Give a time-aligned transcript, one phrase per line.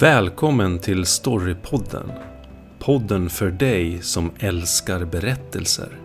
[0.00, 2.12] Välkommen till Storypodden.
[2.78, 5.98] Podden för dig som älskar berättelser.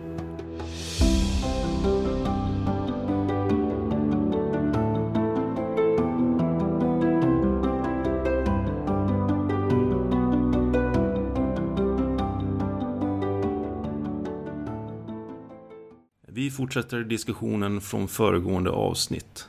[16.26, 19.48] Vi fortsätter diskussionen från föregående avsnitt.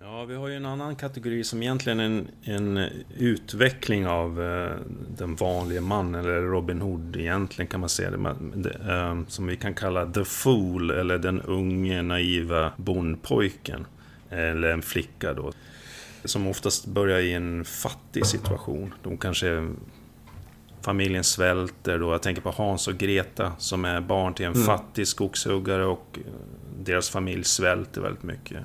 [0.00, 4.76] Ja, vi har ju en annan kategori som egentligen är en, en utveckling av eh,
[5.16, 9.56] den vanliga mannen, eller Robin Hood egentligen kan man säga det, det eh, som vi
[9.56, 13.86] kan kalla The Fool, eller den unge naiva bondpojken.
[14.30, 15.52] Eller en flicka då.
[16.24, 18.94] Som oftast börjar i en fattig situation.
[19.02, 19.68] De kanske
[20.80, 22.12] familjen svälter då.
[22.12, 24.66] Jag tänker på Hans och Greta som är barn till en mm.
[24.66, 26.18] fattig skogshuggare och
[26.78, 28.62] deras familj svälter väldigt mycket.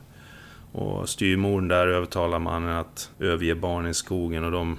[0.74, 4.78] Och styrmorden där övertalar mannen att överge barnen i skogen och de,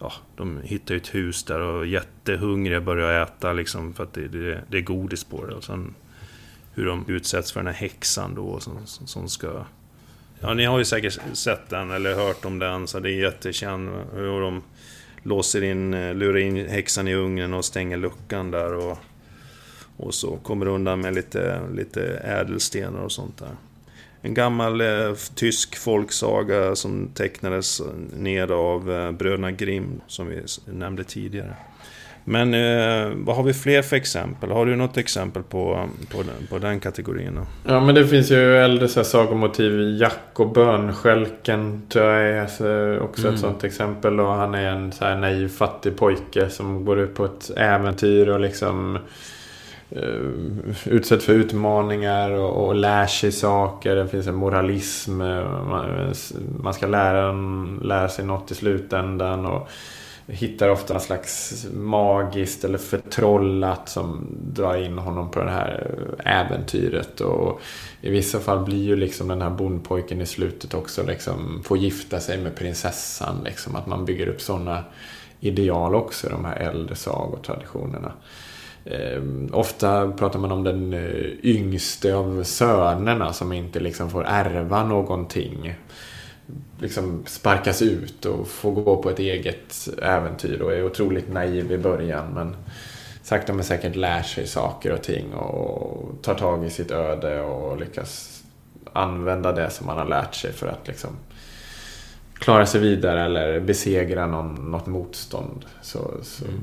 [0.00, 4.64] ja, de hittar ett hus där och jättehungriga börjar äta liksom för att det, det,
[4.68, 5.54] det är godis på det.
[5.54, 5.94] Och sen
[6.74, 9.64] hur de utsätts för den här häxan då som, som ska...
[10.40, 13.90] Ja, ni har ju säkert sett den eller hört om den, så det är jättekänd.
[14.14, 14.62] Hur de
[15.22, 18.98] låser in, eh, lurar in häxan i ugnen och stänger luckan där och,
[19.96, 23.56] och så kommer undan med lite, lite ädelstenar och sånt där
[24.22, 27.82] en gammal eh, tysk folksaga som tecknades
[28.16, 31.54] ner av eh, bröderna Grimm, som vi nämnde tidigare.
[32.24, 34.50] Men eh, vad har vi fler för exempel?
[34.50, 37.34] Har du något exempel på, på, den, på den kategorin?
[37.34, 37.72] Då?
[37.72, 39.96] Ja, men det finns ju äldre så här, sagomotiv.
[40.00, 43.34] Jack och bönskälken tror jag är alltså, också mm.
[43.34, 44.20] ett sånt exempel.
[44.20, 48.28] Och han är en så här naiv fattig pojke som går ut på ett äventyr
[48.28, 48.98] och liksom
[49.90, 53.96] Eh, utsätts för utmaningar och, och lär sig saker.
[53.96, 55.20] Det finns en moralism.
[55.20, 56.14] Eh, man,
[56.62, 57.32] man ska lära,
[57.82, 59.46] lära sig något i slutändan.
[59.46, 59.68] Och
[60.26, 65.94] hittar ofta något slags magiskt eller förtrollat som drar in honom på det här
[66.24, 67.20] äventyret.
[67.20, 67.60] Och
[68.00, 72.20] i vissa fall blir ju liksom den här bondpojken i slutet också liksom får gifta
[72.20, 73.36] sig med prinsessan.
[73.44, 74.84] Liksom, att man bygger upp sådana
[75.40, 78.12] ideal också, de här äldre sagotraditionerna.
[78.84, 84.84] Eh, ofta pratar man om den eh, yngste av sönerna som inte liksom får ärva
[84.84, 85.74] någonting.
[86.78, 91.78] Liksom sparkas ut och får gå på ett eget äventyr och är otroligt naiv i
[91.78, 92.34] början.
[92.34, 92.56] Men
[93.22, 97.80] sakta men säkert lär sig saker och ting och tar tag i sitt öde och
[97.80, 98.42] lyckas
[98.92, 101.10] använda det som man har lärt sig för att liksom
[102.40, 105.64] klara sig vidare eller besegra någon, något motstånd.
[105.82, 106.60] Så, så mm.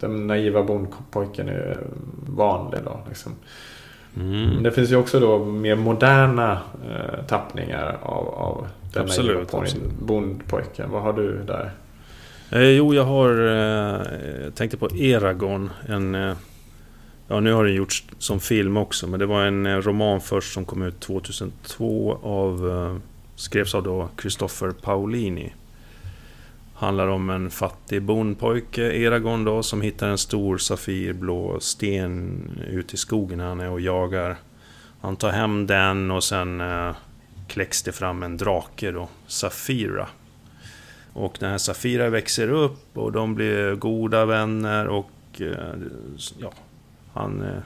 [0.00, 1.78] Den naiva bondpojken är
[2.26, 3.00] vanlig då.
[3.08, 3.32] Liksom.
[4.16, 4.62] Mm.
[4.62, 6.60] Det finns ju också då mer moderna
[6.90, 10.90] eh, tappningar av, av den absolut, naiva bondpojken.
[10.90, 11.72] Vad har du där?
[12.50, 13.30] Eh, jo, jag har...
[13.46, 15.70] Eh, tänkte på Eragon.
[15.88, 16.36] En, eh,
[17.28, 20.52] ja, nu har den gjorts som film också, men det var en eh, roman först
[20.52, 22.96] som kom ut 2002 av eh,
[23.36, 25.52] Skrevs av då Christopher Paolini.
[26.74, 32.40] Handlar om en fattig bondpojke, Eragon då, som hittar en stor safirblå sten
[32.70, 34.36] ute i skogen när han är och jagar.
[35.00, 36.96] Han tar hem den och sen eh,
[37.48, 40.08] kläcks det fram en drake då, Safira.
[41.12, 45.74] Och den här Safira växer upp och de blir goda vänner och eh,
[46.38, 46.52] ja,
[47.12, 47.62] han eh,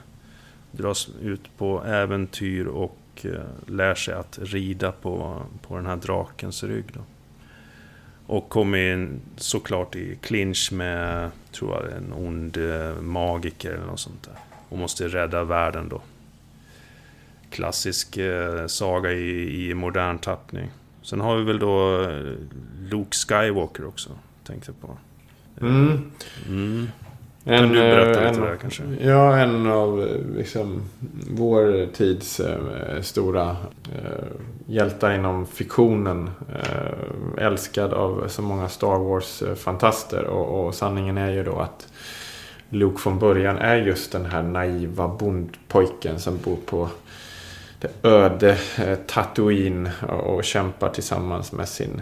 [0.71, 6.63] dras ut på äventyr och Eh, lär sig att rida på, på den här drakens
[6.63, 6.85] rygg.
[6.93, 7.01] Då.
[8.25, 13.99] Och kommer in såklart i clinch med, tror jag, en ond eh, magiker eller något
[13.99, 14.35] sånt där.
[14.69, 16.01] Och måste rädda världen då.
[17.49, 20.69] Klassisk eh, saga i, i modern tappning.
[21.01, 22.07] Sen har vi väl då
[22.79, 24.09] Luke Skywalker också,
[24.43, 24.97] tänkte jag på.
[25.65, 26.11] Mm.
[26.47, 26.87] Mm.
[27.49, 28.83] En, kan du berätta lite en, där kanske?
[29.01, 30.81] Ja, en av liksom,
[31.29, 33.49] vår tids eh, stora
[33.95, 34.25] eh,
[34.65, 36.29] hjältar inom fiktionen.
[36.53, 40.23] Eh, älskad av så många Star Wars-fantaster.
[40.23, 41.87] Och, och, sanningen är ju då att
[42.69, 46.89] Luke från början är just den här naiva bondpojken som bor på
[47.79, 52.01] det öde eh, Tatooine och, och kämpar tillsammans med sin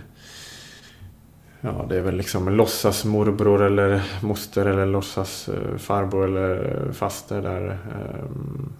[1.61, 6.91] Ja, det är väl liksom låtsas morbror eller moster eller låtsas eh, farbror eller eh,
[6.91, 7.69] faster där.
[7.69, 8.73] Ehm,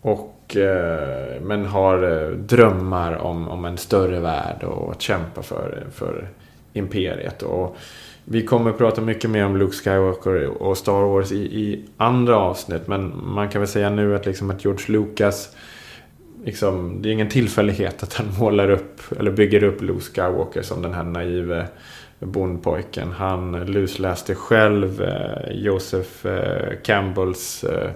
[0.00, 6.28] och, eh, men har drömmar om, om en större värld och att kämpa för, för
[6.72, 7.42] imperiet.
[7.42, 7.76] Och
[8.24, 12.36] vi kommer att prata mycket mer om Luke Skywalker och Star Wars i, i andra
[12.36, 12.86] avsnitt.
[12.86, 15.56] Men man kan väl säga nu att, liksom att George Lucas
[16.44, 20.82] Liksom, det är ingen tillfällighet att han målar upp eller bygger upp Luke Skywalker som
[20.82, 21.66] den här naive
[22.24, 23.12] bondpojken.
[23.12, 27.90] Han lusläste själv eh, Joseph eh, Campbells eh,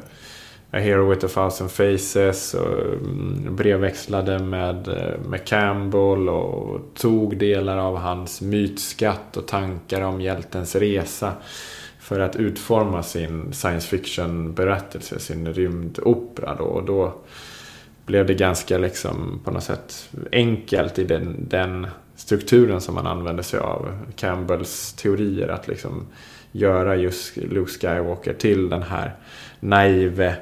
[0.71, 7.37] A Hero with a thousand faces och mm, brevväxlade med, eh, med Campbell och tog
[7.37, 11.33] delar av hans mytskatt och tankar om hjältens resa
[11.99, 16.55] för att utforma sin science fiction-berättelse, sin rymdopera.
[16.55, 16.65] Då.
[16.65, 17.15] Och då
[18.07, 21.87] blev det ganska liksom på något sätt enkelt i den, den
[22.27, 23.99] strukturen som man använder sig av.
[24.17, 26.07] Campbells teorier att liksom
[26.53, 29.15] göra just Luke Skywalker till den här
[29.61, 30.37] naive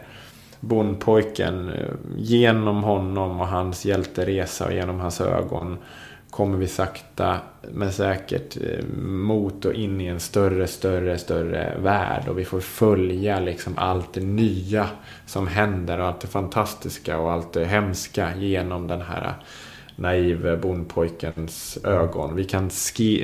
[0.60, 1.68] bondpojken.
[1.68, 5.78] Eh, genom honom och hans hjälteresa och genom hans ögon
[6.30, 7.38] kommer vi sakta
[7.72, 12.28] men säkert eh, mot och in i en större, större, större värld.
[12.28, 14.88] Och vi får följa liksom allt det nya
[15.26, 19.34] som händer och allt det fantastiska och allt det hemska genom den här
[19.96, 22.36] naive bondpojkens ögon.
[22.36, 22.70] Vi kan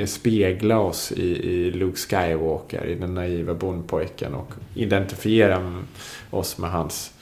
[0.06, 5.82] spegla oss i, i Luke Skywalker, i den naiva bondpojken och identifiera
[6.30, 7.12] oss med hans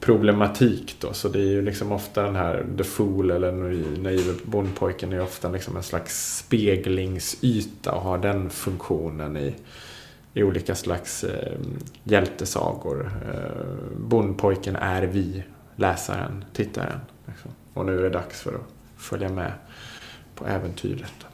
[0.00, 1.12] problematik då.
[1.12, 3.52] Så det är ju liksom ofta den här The Fool eller
[4.02, 9.54] naive bondpojken är ofta liksom en slags speglingsyta och har den funktionen i,
[10.34, 11.58] i olika slags eh,
[12.04, 13.10] hjältesagor.
[13.34, 15.42] Eh, bondpojken är vi,
[15.76, 17.00] läsaren, tittaren.
[17.26, 17.50] Liksom.
[17.78, 18.60] Och nu är det dags för att
[18.96, 19.52] följa med
[20.34, 21.26] på äventyret.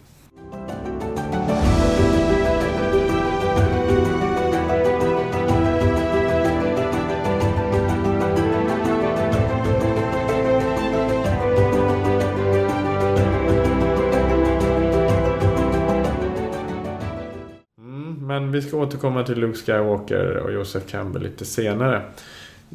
[17.79, 22.03] Mm, men vi ska återkomma till Luke Skywalker och Joseph Campbell lite senare.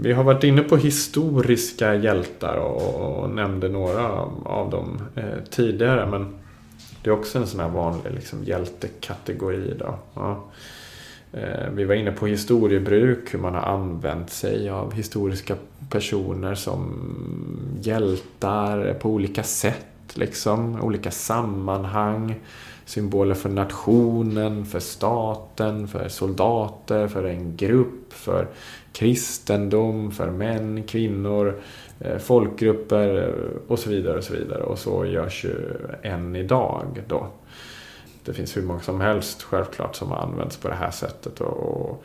[0.02, 4.08] Vi har varit inne på historiska hjältar och, och nämnde några
[4.44, 6.06] av dem eh, tidigare.
[6.06, 6.36] Men
[7.04, 9.74] det är också en sån här vanlig liksom, hjältekategori.
[9.80, 9.96] Då.
[10.14, 10.44] Ja.
[11.34, 15.56] Eh, vi var inne på historiebruk, hur man har använt sig av historiska
[15.90, 16.94] personer som
[17.82, 19.86] hjältar på olika sätt.
[20.18, 22.36] Liksom, olika sammanhang
[22.90, 28.48] symboler för nationen, för staten, för soldater, för en grupp, för
[28.94, 31.62] kristendom, för män, kvinnor,
[32.00, 34.18] eh, folkgrupper eh, och så vidare.
[34.18, 34.64] Och så vidare.
[34.64, 35.56] Och så görs ju
[36.04, 37.28] än idag då.
[38.26, 41.42] Det finns hur många som helst självklart som har använts på det här sättet.
[41.42, 42.04] Och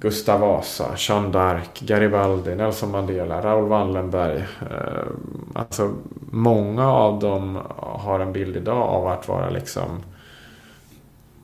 [0.00, 4.46] Gustav Vasa, Jeanne d'Arc, Garibaldi, Nelson Mandela, Raoul Wallenberg.
[4.70, 5.06] Eh,
[5.52, 5.94] alltså
[6.30, 10.02] många av dem har en bild idag av att vara liksom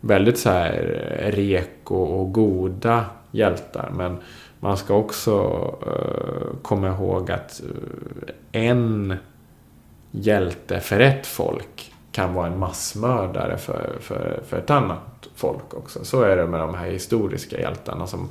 [0.00, 3.91] väldigt så här reko och goda hjältar.
[3.97, 4.19] Men
[4.61, 5.41] man ska också
[5.87, 9.17] eh, komma ihåg att eh, en
[10.11, 16.05] hjälte för ett folk kan vara en massmördare för, för, för ett annat folk också.
[16.05, 18.29] Så är det med de här historiska hjältarna som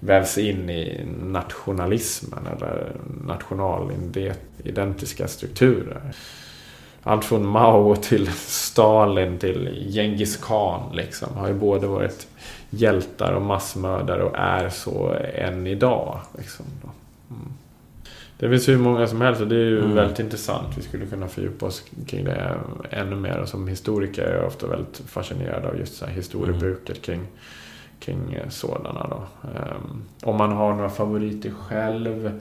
[0.00, 2.92] vävs in i nationalismen eller
[3.24, 6.00] nationalidentiska strukturer.
[7.02, 12.26] Allt från Mao till Stalin till Genghis khan liksom, har ju både varit
[12.70, 16.20] hjältar och massmördare och är så än idag.
[16.38, 16.66] Liksom.
[17.30, 17.52] Mm.
[18.38, 19.94] Det finns hur många som helst och det är ju mm.
[19.94, 20.78] väldigt intressant.
[20.78, 22.54] Vi skulle kunna fördjupa oss kring det
[22.90, 23.38] ännu mer.
[23.38, 27.26] Och som historiker är jag ofta väldigt fascinerad av just så här historiebruket mm.
[28.00, 29.06] kring, kring sådana.
[29.08, 29.48] Då.
[29.48, 32.40] Um, om man har några favoriter själv.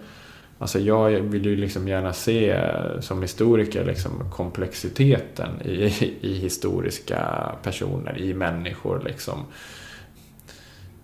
[0.60, 2.60] Alltså jag vill ju liksom gärna se
[3.00, 5.84] som historiker liksom komplexiteten i,
[6.22, 9.02] i historiska personer, i människor.
[9.06, 9.46] Liksom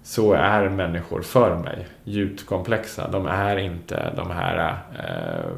[0.09, 1.87] så är människor för mig.
[2.03, 3.07] Djupt komplexa.
[3.11, 5.51] De är inte de här eh,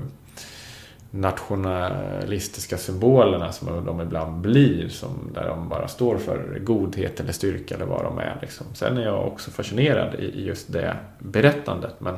[1.11, 4.89] nationalistiska symbolerna som de ibland blir.
[4.89, 8.37] Som, där de bara står för godhet eller styrka eller vad de är.
[8.41, 8.65] Liksom.
[8.73, 11.95] Sen är jag också fascinerad i just det berättandet.
[11.99, 12.15] Men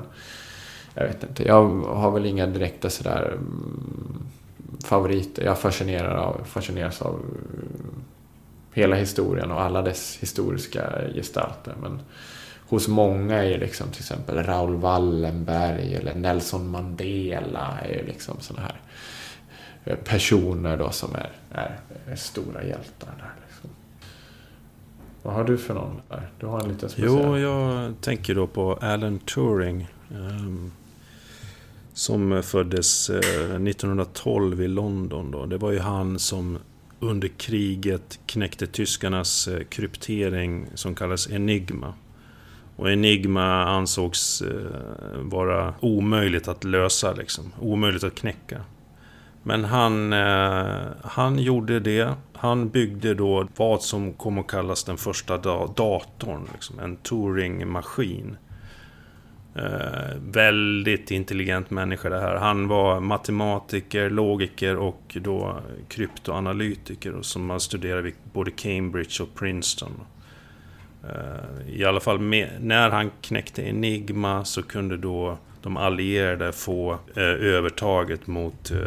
[0.94, 4.24] jag vet inte, jag har väl inga direkta sådär mm,
[4.84, 5.44] favoriter.
[5.46, 8.04] Jag fascinerar av, fascineras av mm,
[8.74, 11.74] hela historien och alla dess historiska gestalter.
[11.82, 12.00] Men
[12.68, 18.82] hos många är liksom till exempel Raoul Wallenberg eller Nelson Mandela är liksom sådana här
[19.84, 23.14] eh, personer då som är, är, är stora hjältar.
[23.18, 23.70] Där liksom.
[25.22, 26.30] Vad har du för någon där?
[26.40, 27.12] Du har en liten speciell.
[27.24, 29.88] Jo, jag tänker då på Alan Turing.
[30.12, 30.72] Um,
[31.94, 35.32] som föddes 1912 eh, i London.
[35.32, 35.46] Då.
[35.46, 36.58] Det var ju han som
[37.04, 41.94] under kriget knäckte tyskarnas eh, kryptering som kallas Enigma.
[42.76, 47.52] Och Enigma ansågs eh, vara omöjligt att lösa, liksom.
[47.60, 48.62] omöjligt att knäcka.
[49.44, 52.14] Men han, eh, han gjorde det.
[52.34, 56.48] han byggde då vad som kom att kallas den första datorn.
[56.54, 58.38] Liksom, en Turing-maskin.
[59.56, 62.36] Eh, väldigt intelligent människa det här.
[62.36, 69.92] Han var matematiker, logiker och då kryptoanalytiker som man studerade vid både Cambridge och Princeton.
[71.04, 76.92] Eh, I alla fall med, när han knäckte Enigma så kunde då de allierade få
[77.16, 78.78] eh, övertaget mot eh,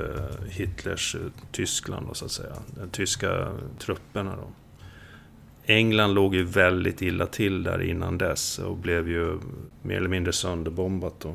[0.51, 1.21] Hitlers eh,
[1.53, 2.53] Tyskland, då, så att säga.
[2.67, 4.37] De tyska trupperna.
[4.37, 4.49] Då.
[5.67, 9.39] England låg ju väldigt illa till där innan dess och blev ju
[9.83, 11.29] mer eller mindre sönderbombat då.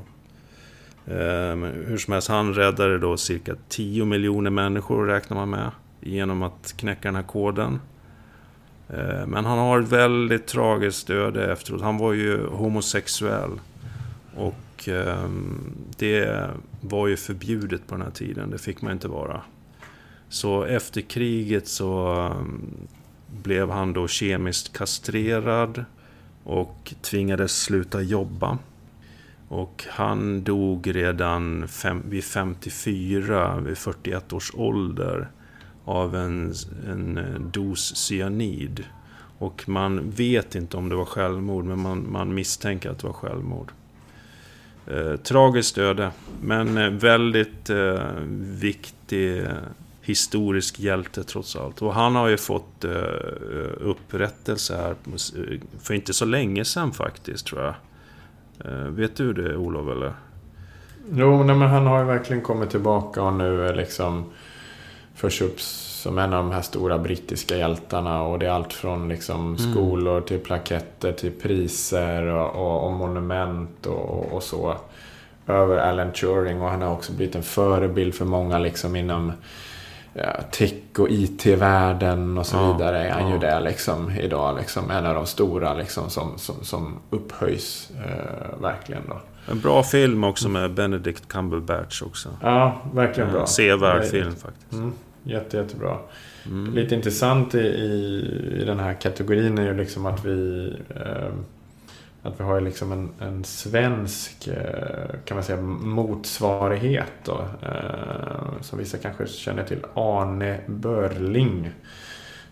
[1.13, 5.71] Eh, men hur som helst, han räddade då cirka 10 miljoner människor räknar man med
[5.99, 7.79] genom att knäcka den här koden.
[8.89, 11.81] Eh, men han har ett väldigt tragiskt öde efteråt.
[11.81, 13.51] Han var ju homosexuell.
[14.35, 15.59] Och ehm,
[15.97, 16.49] det
[16.81, 18.49] var ju förbjudet på den här tiden.
[18.49, 19.41] Det fick man inte vara.
[20.29, 22.87] Så efter kriget så ehm,
[23.43, 25.85] blev han då kemiskt kastrerad
[26.43, 28.57] och tvingades sluta jobba.
[29.47, 35.29] Och han dog redan fem, vid 54, vid 41 års ålder
[35.85, 36.53] av en,
[36.87, 38.85] en eh, dos cyanid.
[39.37, 43.13] Och man vet inte om det var självmord, men man, man misstänker att det var
[43.13, 43.71] självmord.
[44.87, 46.11] Eh, tragiskt öde,
[46.41, 48.05] men eh, väldigt eh,
[48.39, 49.43] viktig
[50.01, 51.81] historisk hjälte trots allt.
[51.81, 52.91] Och han har ju fått eh,
[53.79, 54.95] upprättelse här
[55.79, 57.73] för inte så länge sedan faktiskt, tror jag.
[58.65, 60.13] Eh, vet du det, Olof, eller?
[61.13, 64.25] Jo, nej, men han har ju verkligen kommit tillbaka och nu är liksom
[65.15, 65.61] förs upp
[66.01, 68.23] som en av de här stora brittiska hjältarna.
[68.23, 69.57] Och det är allt från liksom mm.
[69.57, 70.27] skolor mm.
[70.27, 74.77] till plaketter till priser och, och, och monument och, och, så.
[75.47, 79.31] Över Alan Turing och han har också blivit en förebild för många liksom inom
[80.51, 83.33] tech och IT-världen och så ja, vidare är han ja.
[83.33, 84.57] ju det liksom idag.
[84.57, 89.01] Liksom, en av de stora liksom, som, som, som upphöjs eh, verkligen.
[89.09, 89.21] Då.
[89.51, 92.29] En bra film också med Benedict Cumberbatch också.
[92.41, 93.45] Ja, verkligen bra.
[93.45, 94.73] Sevärd film faktiskt.
[94.73, 95.97] Mm, jätte, jättebra.
[96.45, 96.73] Mm.
[96.73, 101.33] Lite intressant i, i, den här kategorin är ju liksom att vi eh,
[102.23, 108.79] att vi har liksom en, en svensk eh, kan man säga, motsvarighet då, eh, som
[108.79, 111.71] vissa kanske känner till, Arne Börling.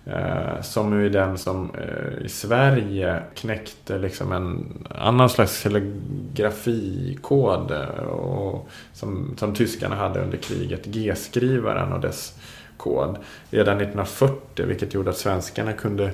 [0.05, 8.05] Eh, som är den som eh, i Sverige knäckte liksom en annan slags telegrafikod eh,
[8.05, 12.39] och som, som tyskarna hade under kriget, G-skrivaren och dess
[12.77, 13.17] kod,
[13.49, 16.11] redan 1940, vilket gjorde att svenskarna kunde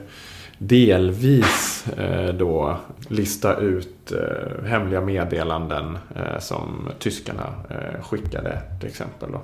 [0.58, 9.32] delvis eh, då lista ut eh, hemliga meddelanden eh, som tyskarna eh, skickade till exempel.
[9.32, 9.42] Då.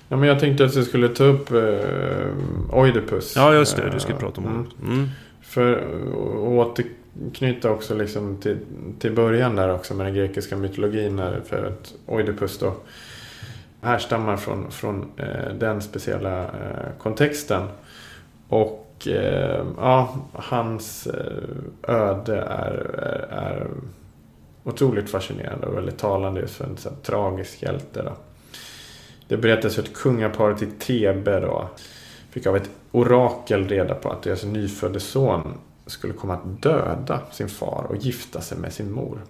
[0.10, 3.36] Ja, men jag tänkte att jag skulle ta upp eh, Oidipus.
[3.36, 3.89] Ja, just det.
[3.89, 4.60] Du skulle prata om mm.
[4.60, 4.80] Oidipus.
[4.84, 5.10] Mm.
[5.41, 8.58] För att återknyta också liksom till,
[9.00, 11.22] till början där också med den grekiska mytologin.
[11.46, 12.75] För att Oidipus då
[13.81, 17.67] härstammar från, från eh, den speciella eh, kontexten.
[18.47, 23.67] Och eh, ja, hans eh, öde är, är, är
[24.63, 28.01] otroligt fascinerande och väldigt talande just för en så här, tragisk hjälte.
[28.03, 28.11] Då.
[29.27, 31.69] Det berättas att kungaparet i Thebe då
[32.29, 35.53] fick av ett orakel reda på att deras nyfödde son
[35.85, 39.21] skulle komma att döda sin far och gifta sig med sin mor.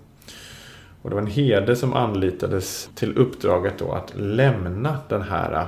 [1.01, 5.65] Och det var en herde som anlitades till uppdraget då att lämna den här äh,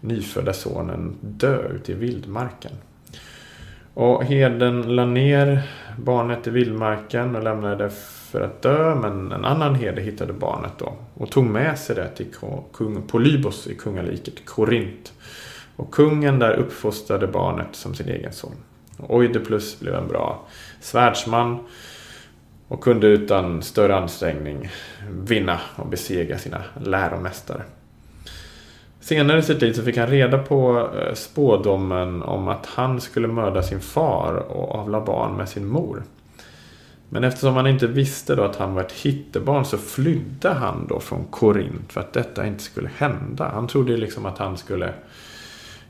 [0.00, 2.72] nyfödda sonen dö ute i vildmarken.
[3.94, 5.62] Och herden la ner
[5.98, 7.90] barnet i vildmarken och lämnade det
[8.30, 8.94] för att dö.
[8.94, 12.26] Men en annan herde hittade barnet då och tog med sig det till
[12.72, 15.12] kung Polybos i kungaliket Korint.
[15.76, 18.56] Och kungen där uppfostrade barnet som sin egen son.
[18.98, 20.46] Oideplus blev en bra
[20.80, 21.58] svärdsman
[22.72, 24.70] och kunde utan större ansträngning
[25.10, 27.62] vinna och besegra sina läromästare.
[29.00, 33.28] Senare i sitt liv så fick han reda på eh, spådomen om att han skulle
[33.28, 36.02] mörda sin far och avla barn med sin mor.
[37.08, 41.00] Men eftersom han inte visste då att han var ett hittebarn så flydde han då
[41.00, 43.50] från Korint för att detta inte skulle hända.
[43.54, 44.92] Han trodde liksom att han skulle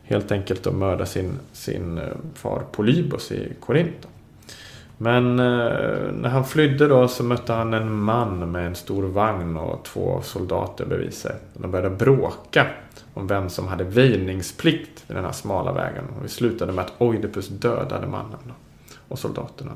[0.03, 4.07] helt enkelt då mörda sin, sin eh, far Polybos i Korint.
[5.03, 9.57] Men eh, när han flydde då så mötte han en man med en stor vagn
[9.57, 11.35] och två soldater bredvid sig.
[11.55, 12.67] De började bråka
[13.15, 16.05] om vem som hade väjningsplikt i den här smala vägen.
[16.17, 18.53] Och det slutade med att Oidipus dödade mannen
[19.09, 19.73] och soldaterna.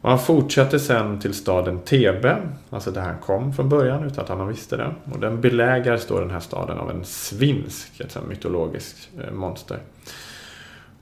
[0.00, 2.36] Och han fortsatte sen till staden Thebe,
[2.70, 4.94] alltså där han kom från början utan att han visste det.
[5.12, 9.78] Och den belägars då den här staden av en svinsk, ett mytologiskt eh, monster.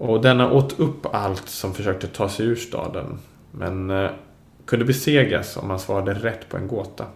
[0.00, 3.18] Och denna åt upp allt som försökte ta sig ur staden.
[3.50, 4.10] Men eh,
[4.64, 7.06] kunde besegras om man svarade rätt på en gåta.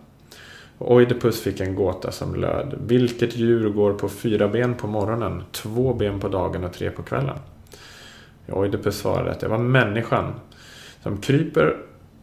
[0.79, 2.79] Och Oidipus fick en gåta som löd.
[2.87, 7.03] Vilket djur går på fyra ben på morgonen, två ben på dagen och tre på
[7.03, 7.39] kvällen?
[8.49, 10.35] Oidipus svarade att det var människan.
[11.03, 11.77] Som kryper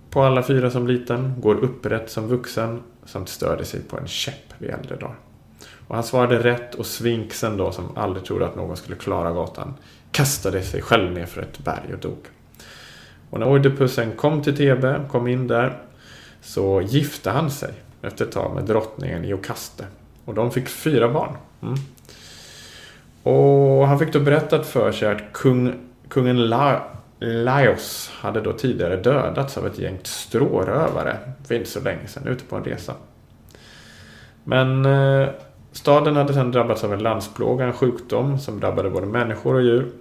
[0.09, 4.53] på alla fyra som liten, går upprätt som vuxen samt störde sig på en käpp
[4.57, 5.15] vid äldre dagar.
[5.87, 9.73] Och han svarade rätt och svinksen då, som aldrig trodde att någon skulle klara gatan,
[10.11, 12.27] kastade sig själv ner för ett berg och dog.
[13.29, 15.77] Och när Oidipusen kom till Thebe, kom in där,
[16.41, 19.85] så gifte han sig efter ett tag med drottningen Iokaste.
[20.25, 21.37] Och de fick fyra barn.
[21.61, 21.75] Mm.
[23.23, 25.73] Och han fick då berättat för sig att kung,
[26.09, 26.81] kungen La,
[27.19, 32.43] Laios hade då tidigare dödats av ett gäng strårövare för inte så länge sedan, ute
[32.43, 32.93] på en resa.
[34.43, 35.29] Men eh,
[35.71, 39.91] staden hade sedan drabbats av en landsplåga, en sjukdom som drabbade både människor och djur.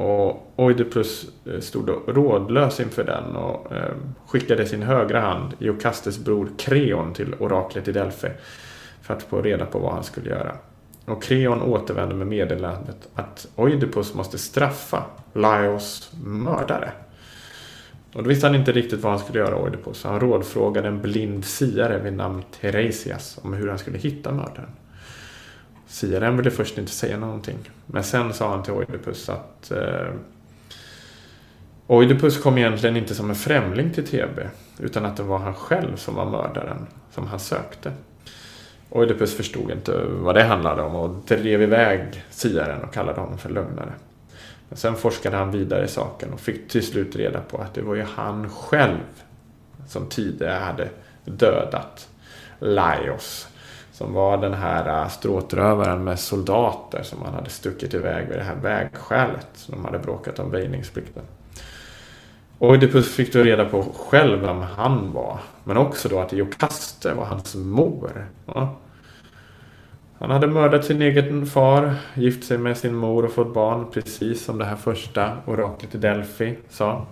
[0.00, 3.94] Och Oidipus eh, stod då rådlös inför den och eh,
[4.26, 8.28] skickade sin högra hand, Iokastes bror Kreon, till oraklet i Delphi
[9.02, 10.56] för att få reda på vad han skulle göra.
[11.04, 16.92] Och Kreon återvände med meddelandet att Oidipus måste straffa Laios mördare.
[18.14, 20.04] Och då visste han inte riktigt vad han skulle göra Oidipus.
[20.04, 24.70] Han rådfrågade en blind siare vid namn Teresias om hur han skulle hitta mördaren.
[25.90, 27.58] Siaren ville först inte säga någonting.
[27.86, 30.08] Men sen sa han till Oidipus att eh,
[31.86, 34.40] Oidipus kom egentligen inte som en främling till TB.
[34.78, 37.92] Utan att det var han själv som var mördaren som han sökte.
[38.90, 43.48] Oidipus förstod inte vad det handlade om och drev iväg siaren och kallade honom för
[43.48, 43.92] lögnare.
[44.68, 47.82] Men sen forskade han vidare i saken och fick till slut reda på att det
[47.82, 49.22] var ju han själv
[49.88, 50.88] som tidigare hade
[51.24, 52.08] dödat
[52.58, 53.48] Laios
[54.00, 58.42] som var den här äh, stråtrövaren med soldater som han hade stuckit iväg vid det
[58.42, 59.46] här vägskälet.
[59.54, 61.22] Som de hade bråkat om väjningsplikten.
[62.58, 65.38] Oidipus fick då reda på själv vem han var.
[65.64, 68.26] Men också då att Iokaste var hans mor.
[68.46, 68.76] Ja.
[70.18, 73.86] Han hade mördat sin egen far, gift sig med sin mor och fått barn.
[73.90, 77.06] Precis som det här första oraklet i Delphi sa.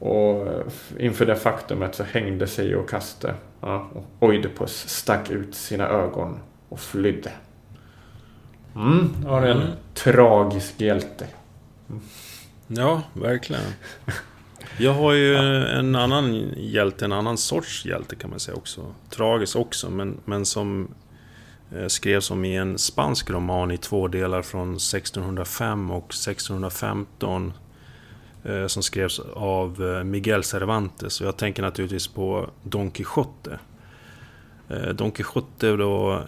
[0.00, 0.66] Och eh,
[0.98, 6.80] inför det faktumet så hängde sig Iokaste Ja, och Oidipus stack ut sina ögon och
[6.80, 7.32] flydde.
[8.76, 9.68] Mm, har en mm.
[9.94, 11.26] tragisk hjälte.
[11.88, 12.02] Mm.
[12.66, 13.62] Ja, verkligen.
[14.78, 18.94] Jag har ju en annan hjälte, en annan sorts hjälte kan man säga också.
[19.10, 20.88] Tragisk också, men, men som
[21.76, 27.67] eh, skrevs om i en spansk roman i två delar från 1605 och 1615 Eh,
[28.44, 31.20] Eh, som skrevs av eh, Miguel Cervantes.
[31.20, 33.58] Och jag tänker naturligtvis på Don Quijote.
[34.68, 36.22] Eh, Don Quijote då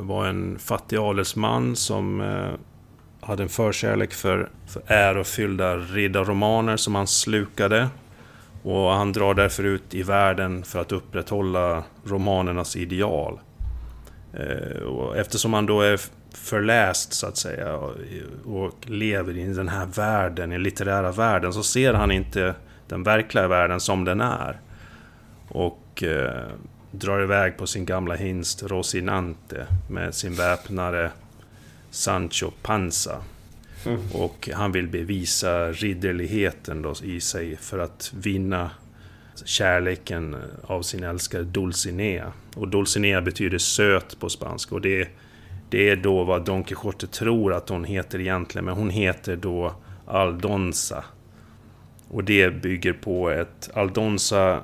[0.00, 2.22] var en fattig adelsman som
[3.20, 7.88] hade en förkärlek för, för ärofyllda riddarromaner som han slukade.
[8.62, 13.40] Och han drar därför ut i världen för att upprätthålla romanernas ideal.
[14.86, 16.00] Och eftersom han då är
[16.36, 17.76] förläst så att säga
[18.44, 22.54] och, lever i den här världen, i litterära världen, så ser han inte
[22.88, 24.60] den verkliga världen som den är.
[25.48, 26.48] Och eh,
[26.90, 31.10] drar iväg på sin gamla hingst Rosinante med sin väpnare
[31.90, 33.22] Sancho Panza.
[33.86, 34.00] Mm.
[34.12, 38.70] Och han vill bevisa ridderligheten då i sig för att vinna
[39.44, 42.32] kärleken av sin älskade Dulcinea.
[42.54, 45.08] Och Dulcinea betyder söt på spanska och det,
[45.72, 49.74] det är då vad Don Quijote tror att hon heter egentligen, men hon heter då
[50.06, 51.04] Aldonza.
[52.08, 53.70] Och det bygger på ett...
[53.74, 54.60] Aldonza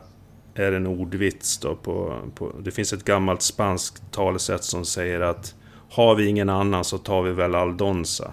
[0.54, 2.52] är en ordvits då på, på...
[2.62, 5.54] Det finns ett gammalt spanskt talesätt som säger att
[5.90, 8.32] har vi ingen annan så tar vi väl Aldonza.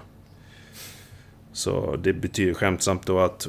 [1.54, 3.48] Så det betyder skämtsamt då att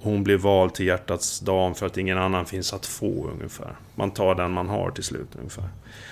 [0.00, 3.76] hon blir vald till hjärtats dam för att ingen annan finns att få ungefär.
[3.94, 5.68] Man tar den man har till slut ungefär.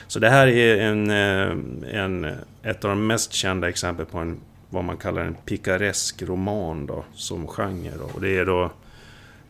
[0.07, 2.25] Så det här är en, eh, en,
[2.63, 7.05] ett av de mest kända exemplen på en, vad man kallar en pikaresk roman då,
[7.15, 7.93] som genre.
[7.99, 8.05] Då.
[8.15, 8.71] Och det är då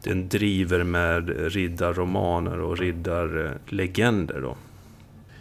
[0.02, 4.56] den driver med riddarromaner och riddarlegender då.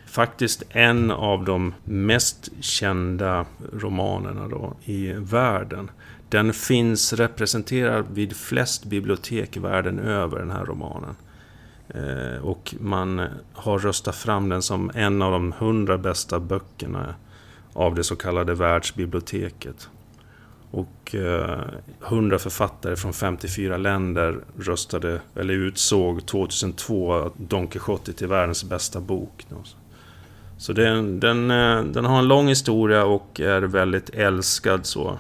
[0.05, 5.91] Faktiskt en av de mest kända romanerna då i världen.
[6.35, 11.15] Den finns representerad vid flest bibliotek världen över, den här romanen.
[11.89, 17.15] Eh, och man har röstat fram den som en av de hundra bästa böckerna
[17.73, 19.89] av det så kallade världsbiblioteket.
[20.71, 21.59] Och eh,
[21.99, 29.47] hundra författare från 54 länder röstade, eller utsåg 2002 Don Quijote till världens bästa bok.
[30.57, 35.19] Så den, den, eh, den har en lång historia och är väldigt älskad så.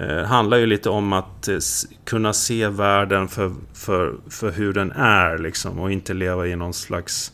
[0.00, 1.58] Eh, handlar ju lite om att eh,
[2.04, 6.74] kunna se världen för, för, för hur den är liksom och inte leva i någon
[6.74, 7.32] slags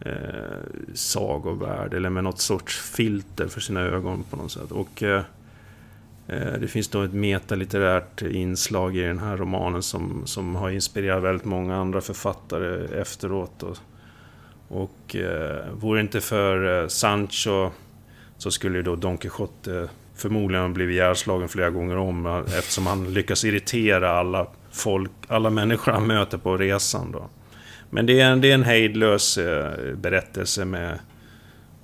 [0.00, 0.12] eh,
[0.94, 4.72] sagovärld eller med något sorts filter för sina ögon på något sätt.
[4.72, 5.22] Och eh,
[6.28, 11.22] eh, det finns då ett metalitterärt inslag i den här romanen som, som har inspirerat
[11.22, 13.62] väldigt många andra författare efteråt.
[13.62, 13.78] Och,
[14.68, 17.70] och eh, vore det inte för eh, Sancho
[18.38, 23.12] så skulle ju då Don Quijote förmodligen ha blivit ihjälslagen flera gånger om eftersom han
[23.12, 27.12] lyckas irritera alla, folk, alla människor han möter på resan.
[27.12, 27.28] Då.
[27.90, 30.98] Men det är, en, det är en hejdlös eh, berättelse med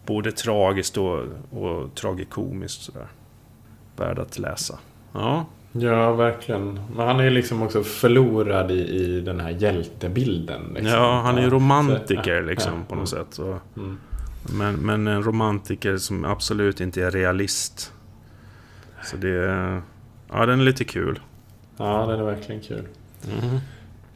[0.06, 2.82] både tragiskt och, och tragikomiskt.
[2.82, 3.06] Sådär
[3.98, 4.78] värd att läsa.
[5.12, 5.46] Ja.
[5.72, 6.80] Ja, verkligen.
[6.96, 10.62] Men han är liksom också förlorad i, i den här hjältebilden.
[10.74, 10.92] Liksom.
[10.92, 13.24] Ja, han är ju romantiker liksom ja, på något mm.
[13.24, 13.34] sätt.
[13.34, 13.58] Så.
[13.76, 13.98] Mm.
[14.42, 17.92] Men, men en romantiker som absolut inte är realist.
[19.02, 19.82] Så det...
[20.32, 21.20] Ja, den är lite kul.
[21.76, 22.82] Ja, den är verkligen kul.
[23.24, 23.60] Mm.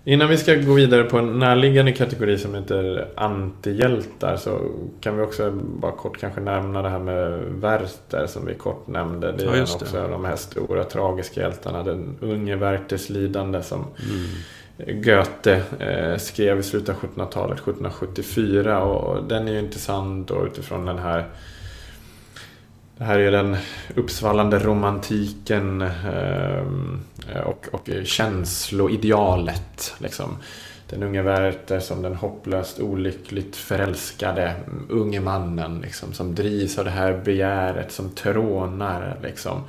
[0.04, 4.60] Innan vi ska gå vidare på en närliggande kategori som heter antihjältar så
[5.00, 9.32] kan vi också bara kort kanske nämna det här med Werther som vi kort nämnde.
[9.32, 10.08] Det är ja, också det.
[10.08, 11.82] de här stora tragiska hjältarna.
[11.82, 15.02] Den unge Werthers lidande som mm.
[15.02, 18.82] Goethe eh, skrev i slutet av 1700-talet, 1774.
[18.82, 21.24] Och den är ju intressant då utifrån den här
[23.02, 23.56] det här är den
[23.94, 26.62] uppsvallande romantiken eh,
[27.44, 29.94] och, och känsloidealet.
[29.98, 30.36] Liksom.
[30.90, 34.54] Den unge Werther som den hopplöst olyckligt förälskade
[34.88, 39.18] unge mannen liksom, som drivs av det här begäret som trånar.
[39.22, 39.60] Liksom.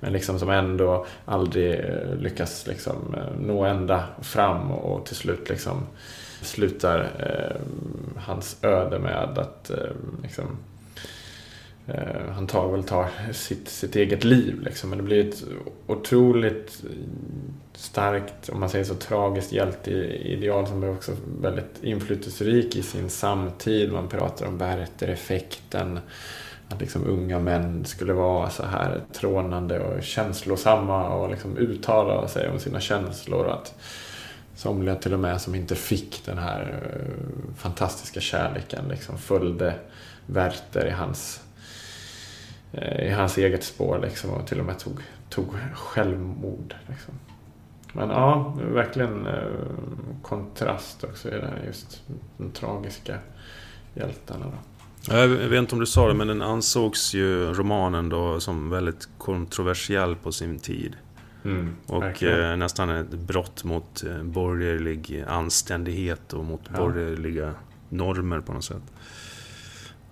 [0.00, 5.48] Men liksom som ändå aldrig eh, lyckas liksom, eh, nå ända fram och till slut
[5.48, 5.86] liksom,
[6.42, 7.60] slutar eh,
[8.16, 9.76] hans öde med att eh,
[10.22, 10.46] liksom,
[11.88, 14.90] Eh, han tar väl tar sitt, sitt eget liv liksom.
[14.90, 15.44] Men det blir ett
[15.86, 16.82] otroligt
[17.72, 23.92] starkt, om man säger så, tragiskt hjälteideal som är också väldigt inflytelserik i sin samtid.
[23.92, 26.00] Man pratar om Werther-effekten.
[26.70, 32.50] Att liksom unga män skulle vara så här trånande och känslosamma och liksom uttala sig
[32.50, 33.48] om sina känslor.
[33.48, 33.74] Att
[34.54, 39.74] somliga till och med som inte fick den här eh, fantastiska kärleken liksom följde
[40.26, 41.40] Werther i hans
[43.02, 46.74] i hans eget spår liksom, och till och med tog, tog självmord.
[46.88, 47.14] Liksom.
[47.92, 49.32] Men ja, verkligen eh,
[50.22, 52.02] kontrast också i det här just
[52.36, 53.18] de tragiska
[53.94, 54.46] hjältarna.
[54.46, 54.58] Då.
[55.14, 59.08] Jag vet inte om du sa det, men den ansågs ju romanen då som väldigt
[59.18, 60.96] kontroversiell på sin tid.
[61.44, 66.76] Mm, och eh, nästan ett brott mot eh, borgerlig anständighet och mot ja.
[66.76, 67.54] borgerliga
[67.88, 68.82] normer på något sätt.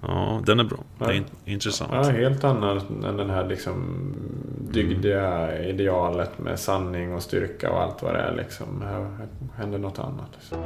[0.09, 0.79] Ja, den är bra.
[0.99, 1.07] Ja.
[1.07, 1.91] Det är intressant.
[1.93, 4.15] Ja, helt annat än den här liksom
[4.73, 5.69] dygdiga mm.
[5.69, 8.35] idealet med sanning och styrka och allt vad det är.
[8.35, 8.83] Liksom.
[8.83, 9.11] Här
[9.57, 10.31] händer något annat.
[10.35, 10.59] Liksom.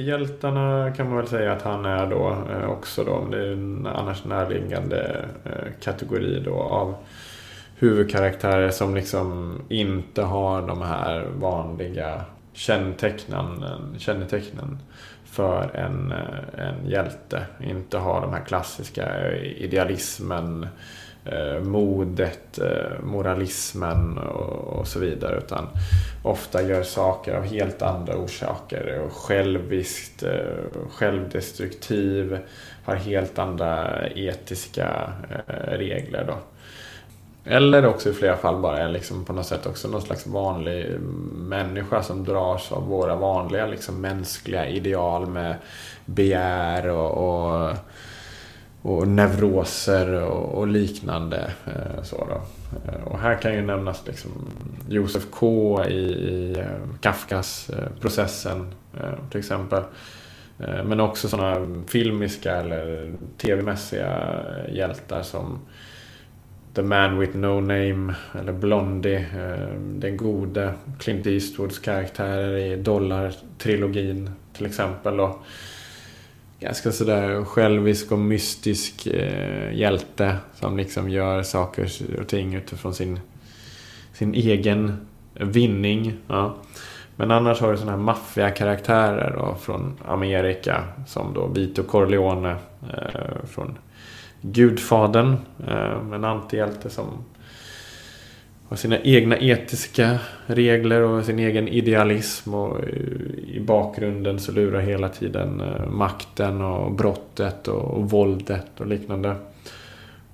[0.00, 3.28] Antihjältarna kan man väl säga att han är då eh, också då.
[3.30, 6.94] Det är en annars närliggande eh, kategori då av
[7.76, 13.64] huvudkaraktärer som liksom inte har de här vanliga kännetecknen,
[13.98, 14.78] kännetecknen
[15.24, 17.42] för en, eh, en hjälte.
[17.60, 20.68] Inte har de här klassiska eh, idealismen, eh,
[21.24, 25.38] Eh, modet, eh, moralismen och, så vidare.
[25.38, 25.68] Utan
[26.22, 29.02] ofta gör saker av helt andra orsaker.
[29.10, 32.38] Själviskt, eh, självdestruktiv,
[32.84, 35.12] har helt andra etiska
[35.66, 36.24] regler.
[36.26, 36.34] Då.
[37.44, 41.00] Eller också i flera fall bara är liksom på något sätt också någon slags vanlig
[41.32, 45.54] människa som dras av våra vanliga liksom mänskliga ideal med
[46.04, 47.76] begär och, och,
[48.82, 51.52] och neuroser och, och liknande.
[51.66, 52.42] Eh, så då.
[52.92, 54.30] Eh, och här kan ju nämnas liksom
[54.88, 58.74] Josef K i, i eh, Kafkas eh, processen
[59.30, 59.82] till exempel.
[60.84, 64.40] Men också sådana filmiska eller tv-mässiga
[64.72, 65.58] hjältar som
[66.74, 69.26] The Man With No Name eller Blondie.
[69.78, 75.20] Den gode Clint Eastwoods karaktärer i Dollar-trilogin till exempel.
[75.20, 75.42] Och
[76.60, 83.20] ganska sådär självisk och mystisk eh, hjälte som liksom gör saker och ting utifrån sin,
[84.12, 86.14] sin egen vinning.
[86.26, 86.54] Ja.
[87.16, 92.56] Men annars har du sådana här maffiakaraktärer då från Amerika som då Vito Corleone
[92.92, 93.78] eh, från
[94.40, 95.36] Gudfadern.
[95.66, 97.24] Eh, en antihjälte som
[98.70, 102.54] har sina egna etiska regler och sin egen idealism.
[102.54, 102.84] Och
[103.46, 109.36] I bakgrunden så lurar hela tiden eh, makten och brottet och, våldet och liknande.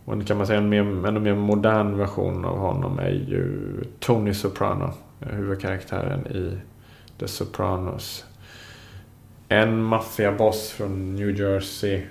[0.05, 3.61] Och kan man säga en mer, ännu mer modern version av honom är ju
[4.01, 4.93] Tony Soprano.
[5.21, 6.59] Eh, huvudkaraktären i
[7.19, 8.25] The Sopranos.
[9.49, 12.03] En maffiaboss från New Jersey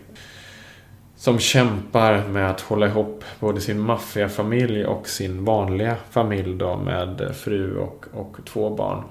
[1.26, 7.36] som kämpar med att hålla ihop både sin maffiafamilj och sin vanliga familj då med
[7.36, 9.04] fru och, och två barn.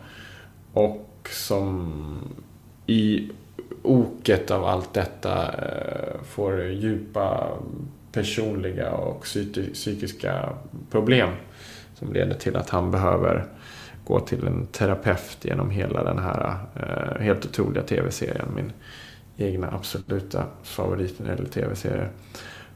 [0.72, 1.92] Och som
[2.86, 3.30] i
[3.82, 7.48] oket av allt detta eh, får djupa
[8.12, 9.26] personliga och
[9.72, 10.48] psykiska
[10.90, 11.30] problem.
[11.94, 13.46] Som leder till att han behöver
[14.04, 18.48] gå till en terapeut genom hela den här eh, helt otroliga tv-serien.
[18.56, 18.72] Min
[19.36, 22.10] egna absoluta favoriter när det gäller tv-serier.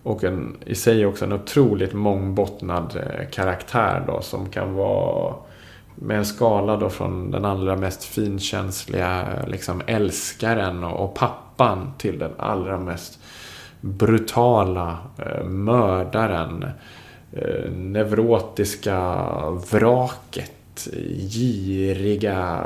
[0.02, 5.34] Och en, i sig också en otroligt mångbottnad eh, karaktär då som kan vara
[5.94, 12.32] med en skala då från den allra mest finkänsliga liksom älskaren och pappan till den
[12.36, 13.18] allra mest
[13.80, 16.64] brutala eh, mördaren.
[17.32, 19.24] Eh, neurotiska
[19.70, 20.88] vraket.
[21.28, 22.62] Giriga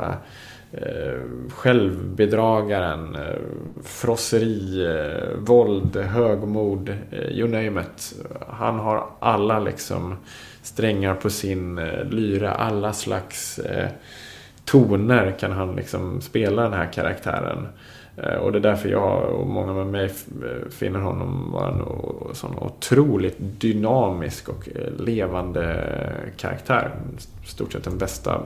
[0.73, 3.39] eh, självbedragaren, eh,
[3.83, 8.13] frosseri, eh, våld, högmod, eh, you name it.
[8.47, 10.15] Han har alla liksom
[10.61, 13.89] strängar på sin eh, lyra, alla slags eh,
[14.65, 17.67] toner kan han liksom spela den här karaktären.
[18.17, 22.35] Eh, och det är därför jag och många med mig eh, finner honom vara en
[22.35, 25.85] sån otroligt dynamisk och eh, levande
[26.37, 26.91] karaktär.
[27.45, 28.41] Stort sett den bästa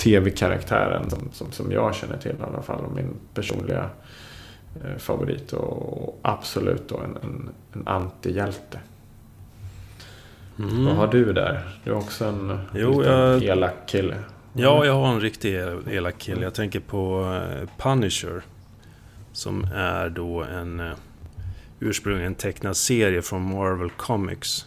[0.00, 2.84] tv-karaktären som, som, som, jag känner till i alla fall.
[2.84, 3.90] Och min personliga
[4.84, 8.80] eh, favorit och absolut då en, en, en antihjälte.
[10.58, 10.84] Mm.
[10.84, 11.60] Vad har du där?
[11.84, 13.42] Du är också en jo, jag...
[13.42, 14.16] elak kille.
[14.52, 15.54] Ja, jag har en riktig
[15.90, 16.42] elak kille.
[16.42, 18.42] Jag tänker på eh, Punisher.
[19.32, 20.92] Som är då en uh,
[21.80, 24.66] ursprungligen tecknad serie från Marvel Comics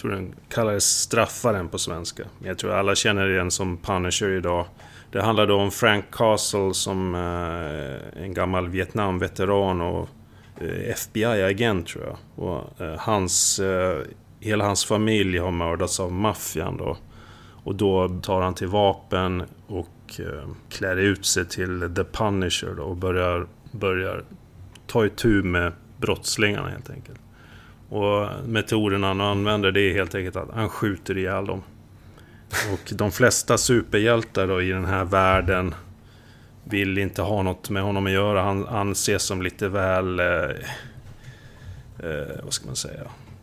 [0.00, 2.22] tror den kallades Straffaren på svenska.
[2.38, 4.66] Men jag tror alla känner igen som Punisher idag.
[5.12, 10.08] Det handlade om Frank Castle som eh, en gammal Vietnamveteran och
[10.60, 12.44] eh, FBI-agent tror jag.
[12.46, 13.98] Och eh, hans, eh,
[14.40, 16.96] hela hans familj har mördats av maffian då.
[17.64, 22.82] Och då tar han till vapen och eh, klär ut sig till The Punisher då
[22.82, 24.24] och börjar, börjar
[24.86, 27.20] ta itu med brottslingarna helt enkelt.
[27.92, 31.62] Och metoden han använder det är helt enkelt att han skjuter ihjäl dem.
[32.72, 35.74] Och de flesta superhjältar då i den här världen
[36.64, 38.42] vill inte ha något med honom att göra.
[38.42, 40.20] Han anses som lite väl...
[40.20, 40.26] Eh,
[41.98, 43.00] eh, vad ska man säga?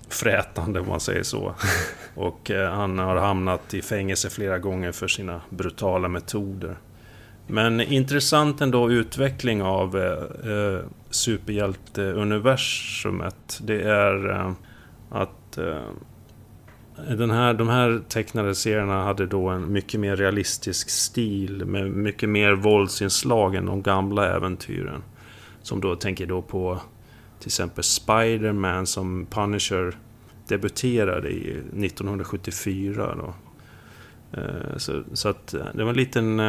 [0.09, 1.55] Frätande om man säger så.
[2.15, 6.75] Och eh, han har hamnat i fängelse flera gånger för sina brutala metoder.
[7.47, 13.59] Men intressant ändå utveckling av eh, eh superhjälteuniversumet.
[13.63, 14.51] Det är eh,
[15.09, 15.81] att eh,
[17.17, 22.29] den här, de här tecknade serierna hade då en mycket mer realistisk stil med mycket
[22.29, 25.03] mer våldsinslag än de gamla äventyren.
[25.61, 26.81] Som då tänker då på
[27.39, 29.97] till exempel Spider-Man som Punisher
[30.47, 33.15] debuterade i 1974.
[33.15, 33.33] Då.
[34.39, 36.41] Eh, så, så att det var en liten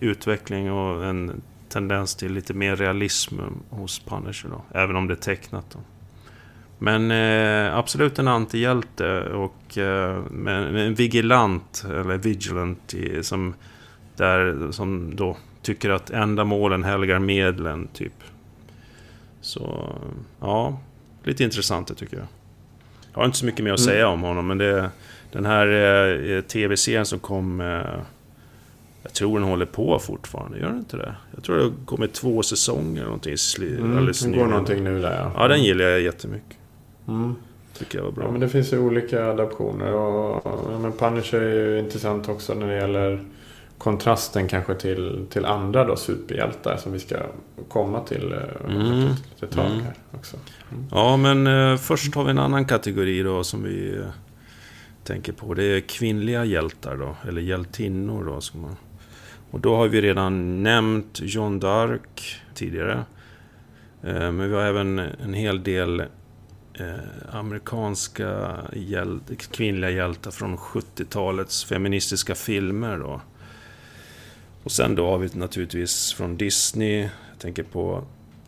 [0.00, 3.38] utveckling och en tendens till lite mer realism
[3.70, 4.78] hos Punisher då.
[4.78, 5.78] Även om det är tecknat då.
[6.78, 13.54] Men eh, absolut en antihjälte och eh, en vigilant, eller vigilant, som,
[14.16, 18.12] där, som då tycker att ändamålen helgar medlen, typ.
[19.40, 19.94] Så,
[20.40, 20.80] ja,
[21.24, 22.26] lite intressant det tycker jag.
[23.12, 23.94] Jag har inte så mycket mer att mm.
[23.94, 24.90] säga om honom, men det,
[25.32, 25.66] den här
[26.30, 27.60] eh, tv-serien som kom...
[29.04, 31.14] Jag tror den håller på fortfarande, gör den inte det?
[31.34, 33.36] Jag tror det har kommit två säsonger eller någonting.
[33.58, 35.32] Mm, alldeles det går någonting nu där ja.
[35.36, 36.56] Ja, den gillar jag jättemycket.
[37.08, 37.34] Mm.
[37.78, 38.24] Tycker jag var bra.
[38.24, 39.92] Ja, men det finns ju olika adaptioner.
[39.92, 43.24] Och, ja, men Punisher är ju intressant också när det gäller
[43.78, 47.16] kontrasten kanske till, till andra då superhjältar som vi ska
[47.68, 49.08] komma till eh, mm.
[49.42, 49.80] ett tag mm.
[49.80, 50.36] här också.
[50.72, 50.84] Mm.
[50.90, 54.04] Ja, men eh, först har vi en annan kategori då som vi eh,
[55.04, 55.54] tänker på.
[55.54, 58.40] Det är kvinnliga hjältar då, eller hjältinnor då.
[58.40, 58.76] Som man,
[59.54, 63.04] och då har vi redan nämnt John Dark tidigare.
[64.02, 66.06] Eh, men vi har även en hel del eh,
[67.30, 72.98] amerikanska hjäl kvinnliga hjältar från 70-talets feministiska filmer.
[72.98, 73.20] Då.
[74.62, 78.04] Och sen då har vi naturligtvis från Disney, jag tänker på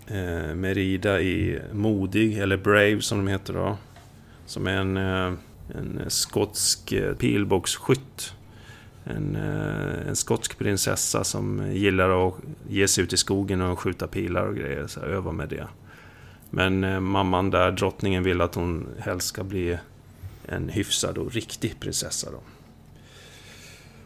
[0.06, 3.76] eh, Merida i Modig, eller Brave som de heter då.
[4.46, 5.32] Som är en, eh,
[5.74, 8.35] en skotsk pilbågsskytt.
[9.10, 12.34] En, eh, en skotsk prinsessa som gillar att
[12.68, 15.66] ge sig ut i skogen och skjuta pilar och grejer, så här, öva med det.
[16.50, 19.78] Men eh, mamman där, drottningen, vill att hon helst ska bli
[20.48, 22.40] en hyfsad och riktig prinsessa då.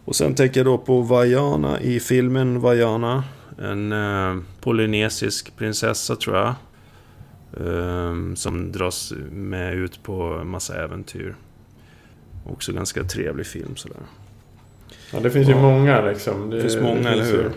[0.05, 3.25] Och sen tänker jag då på Vajana i filmen Vajana.
[3.59, 6.55] En eh, polynesisk prinsessa tror jag.
[7.67, 11.35] Eh, som dras med ut på massa äventyr.
[12.47, 14.03] Också ganska trevlig film sådär.
[15.13, 16.51] Ja, det finns ju många liksom.
[16.51, 17.51] Det, det finns många, det eller hur?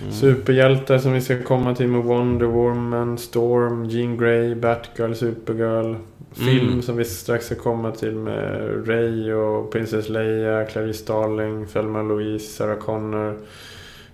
[0.00, 0.12] Mm.
[0.12, 5.94] Superhjältar som vi ska komma till med Wonder Woman, Storm, Jean Grey, Batgirl, Supergirl.
[6.32, 6.82] Film mm.
[6.82, 12.46] som vi strax ska komma till med Ray och Princess Leia, Clarice Starling, Thelma Louise,
[12.46, 13.38] Sarah Connor.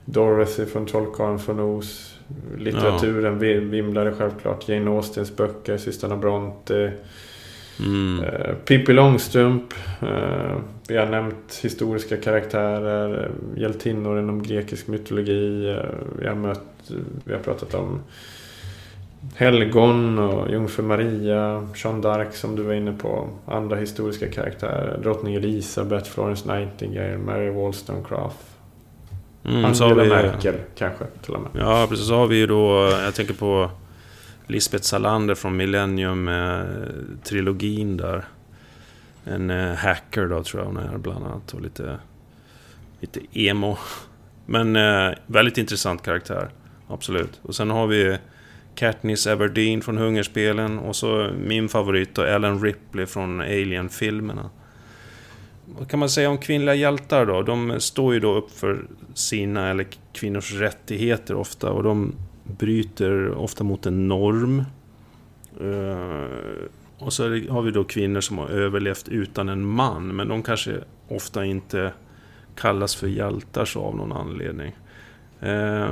[0.04, 2.14] Dorothy från Trollkarlen från Oz.
[2.58, 3.60] Litteraturen ja.
[3.60, 4.68] vimlade självklart.
[4.68, 6.92] Jane Austens böcker, Systrarna Bronte.
[7.80, 8.24] Mm.
[8.24, 9.74] Uh, Pippi Långstrump.
[10.02, 10.56] Uh,
[10.88, 15.70] vi har nämnt historiska karaktärer, hjältinnor inom grekisk mytologi.
[15.70, 15.78] Uh,
[16.18, 16.90] vi, har mött,
[17.24, 18.00] vi har pratat om
[19.34, 23.28] helgon och jungfru Maria, Jeanne d'Arc som du var inne på.
[23.46, 24.98] Andra historiska karaktärer.
[25.02, 28.36] Drottning Elisabeth, Florence Nightingale, Mary Wollstonecraft.
[29.44, 31.50] Mm, Angela vi, Merkel kanske till och med.
[31.54, 32.06] Ja, precis.
[32.06, 33.70] Så har vi ju då, jag tänker på
[34.46, 38.24] Lisbeth Salander från Millennium-trilogin där.
[39.26, 41.54] En eh, hacker då tror jag hon är bland annat.
[41.54, 41.98] Och lite,
[43.00, 43.78] lite emo.
[44.46, 46.48] Men eh, väldigt intressant karaktär.
[46.88, 47.40] Absolut.
[47.42, 48.18] Och sen har vi
[48.74, 50.78] Katniss Everdeen från Hungerspelen.
[50.78, 54.50] Och så min favorit då, Ellen Ripley från Alien-filmerna.
[55.78, 57.42] Vad kan man säga om kvinnliga hjältar då?
[57.42, 58.84] De står ju då upp för
[59.14, 61.70] sina, eller kvinnors rättigheter ofta.
[61.70, 64.64] Och de bryter ofta mot en norm.
[65.60, 66.26] Uh,
[67.06, 70.80] och så har vi då kvinnor som har överlevt utan en man, men de kanske
[71.08, 71.92] ofta inte
[72.56, 74.76] kallas för hjältar så av någon anledning.
[75.42, 75.90] Uh,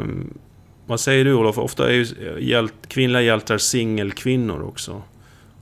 [0.87, 1.59] vad säger du Olof?
[1.59, 2.07] Ofta är ju
[2.41, 5.03] hjält, kvinnliga hjältar singelkvinnor också.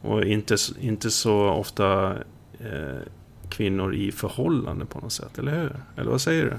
[0.00, 2.12] Och inte, inte så ofta
[2.60, 3.00] eh,
[3.48, 5.76] kvinnor i förhållande på något sätt, eller hur?
[5.96, 6.52] Eller vad säger du?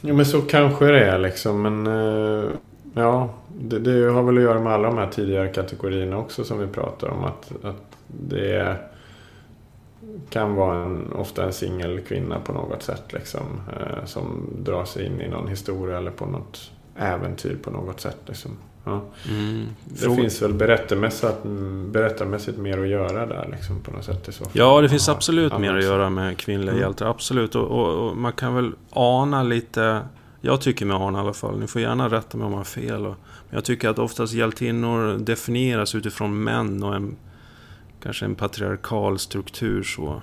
[0.00, 1.62] Jo men så kanske det är liksom.
[1.62, 2.50] Men eh,
[2.96, 6.58] ja, det, det, har väl att göra med alla de här tidigare kategorierna också som
[6.58, 7.24] vi pratar om.
[7.24, 8.76] Att, att det
[10.30, 13.12] kan vara en, ofta en singelkvinna på något sätt.
[13.12, 13.42] Liksom,
[13.72, 18.18] eh, som drar sig in i någon historia eller på något äventyr på något sätt.
[18.26, 18.50] Liksom.
[18.84, 19.00] Ja.
[19.28, 19.66] Mm.
[19.84, 20.16] Det Fråga...
[20.16, 21.42] finns väl berättarmässigt,
[21.86, 24.28] berättarmässigt mer att göra där liksom, på något sätt.
[24.28, 24.52] I så fall.
[24.54, 26.82] Ja, det finns absolut ja, mer att göra med kvinnliga mm.
[26.82, 27.06] hjältar.
[27.06, 27.54] Absolut.
[27.54, 30.00] Och, och, och, man kan väl ana lite...
[30.46, 31.58] Jag tycker mig ana i alla fall.
[31.58, 33.02] Ni får gärna rätta mig om jag har fel.
[33.02, 33.16] Men
[33.50, 37.16] jag tycker att oftast hjältinnor definieras utifrån män och en,
[38.02, 39.82] kanske en patriarkal struktur.
[39.82, 40.22] så.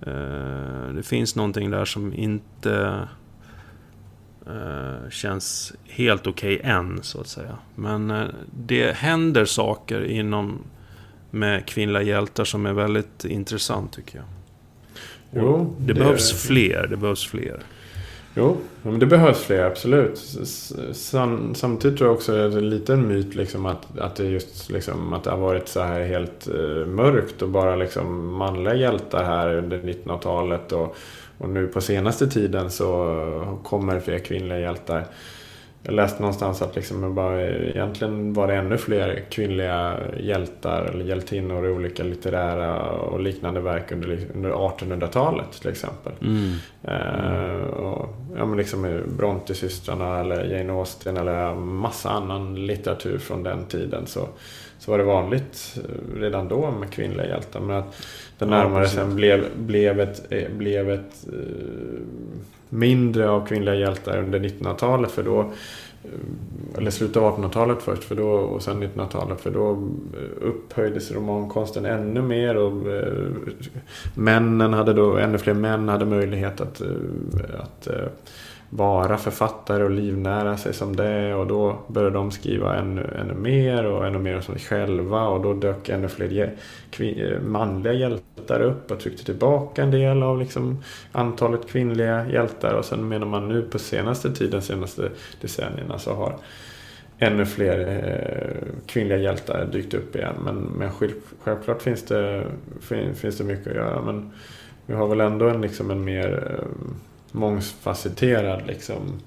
[0.00, 3.08] Eh, det finns någonting där som inte
[4.46, 7.58] Uh, känns helt okej okay än, så att säga.
[7.74, 10.58] Men uh, det händer saker inom
[11.30, 14.26] med kvinnliga hjältar som är väldigt intressant, tycker jag.
[15.30, 16.86] Jo, det, det behövs fler.
[16.90, 17.62] Det behövs fler.
[18.34, 20.18] Jo, men det behövs fler, absolut.
[21.54, 24.70] Samtidigt tror jag också att det är lite en myt liksom att, att det just
[24.70, 29.24] liksom att det har varit så här helt eh, mörkt och bara liksom manliga hjältar
[29.24, 30.72] här under 1900-talet.
[30.72, 30.96] Och,
[31.38, 35.04] och nu på senaste tiden så kommer fler kvinnliga hjältar.
[35.84, 41.66] Jag läste någonstans att liksom bara, egentligen var det ännu fler kvinnliga hjältar eller hjältinnor
[41.66, 46.12] i olika litterära och liknande verk under, under 1800-talet till exempel.
[46.20, 46.52] Mm.
[46.84, 47.70] Mm.
[47.70, 54.06] och, ja, men liksom Brontesystrarna eller Jane Austen eller massa annan litteratur från den tiden.
[54.06, 54.28] Så,
[54.78, 55.78] så var det vanligt
[56.16, 57.60] redan då med kvinnliga hjältar.
[57.60, 58.06] Men att
[58.38, 60.28] det närmare ja, sen blev, blev ett,
[60.58, 61.26] blev ett
[62.72, 65.10] mindre av kvinnliga hjältar under 1900-talet.
[65.10, 69.40] För då, eh, eller slutet av 1800-talet först för då, och sen 1900-talet.
[69.40, 72.56] För då eh, upphöjdes romankonsten ännu mer.
[72.56, 73.30] Och eh,
[74.14, 77.88] männen hade då, ännu fler män hade möjlighet att, eh, att
[78.74, 81.34] vara författare och livnära sig som det.
[81.34, 85.28] Och då började de skriva ännu, ännu mer och ännu mer som sig själva.
[85.28, 86.56] Och då dök ännu fler
[87.40, 92.74] manliga hjältar upp och tryckte tillbaka en del av liksom antalet kvinnliga hjältar.
[92.74, 95.10] Och sen menar man nu på senaste tiden, senaste
[95.40, 96.36] decennierna så har
[97.18, 100.34] ännu fler eh, kvinnliga hjältar dykt upp igen.
[100.44, 100.90] Men, men
[101.44, 102.44] självklart finns det,
[103.14, 104.02] finns det mycket att göra.
[104.02, 104.32] Men
[104.86, 106.92] vi har väl ändå en, liksom en mer eh,
[107.32, 109.20] mångfacetterad liksom,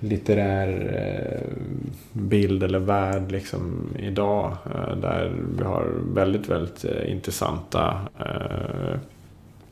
[0.00, 1.52] litterär eh,
[2.12, 4.56] bild eller värld liksom, idag.
[4.74, 8.00] Eh, där vi har väldigt, väldigt eh, intressanta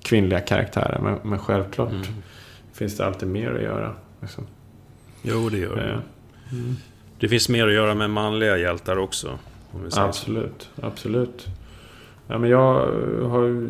[0.02, 1.00] kvinnliga karaktärer.
[1.02, 2.04] Men, men självklart mm.
[2.72, 3.94] finns det alltid mer att göra.
[4.20, 4.46] Liksom.
[5.22, 6.02] Jo, det gör det.
[6.56, 6.76] Mm.
[7.20, 9.38] Det finns mer att göra med manliga hjältar också.
[9.96, 10.86] absolut, så.
[10.86, 11.46] absolut.
[12.26, 12.74] Ja, men jag
[13.28, 13.68] har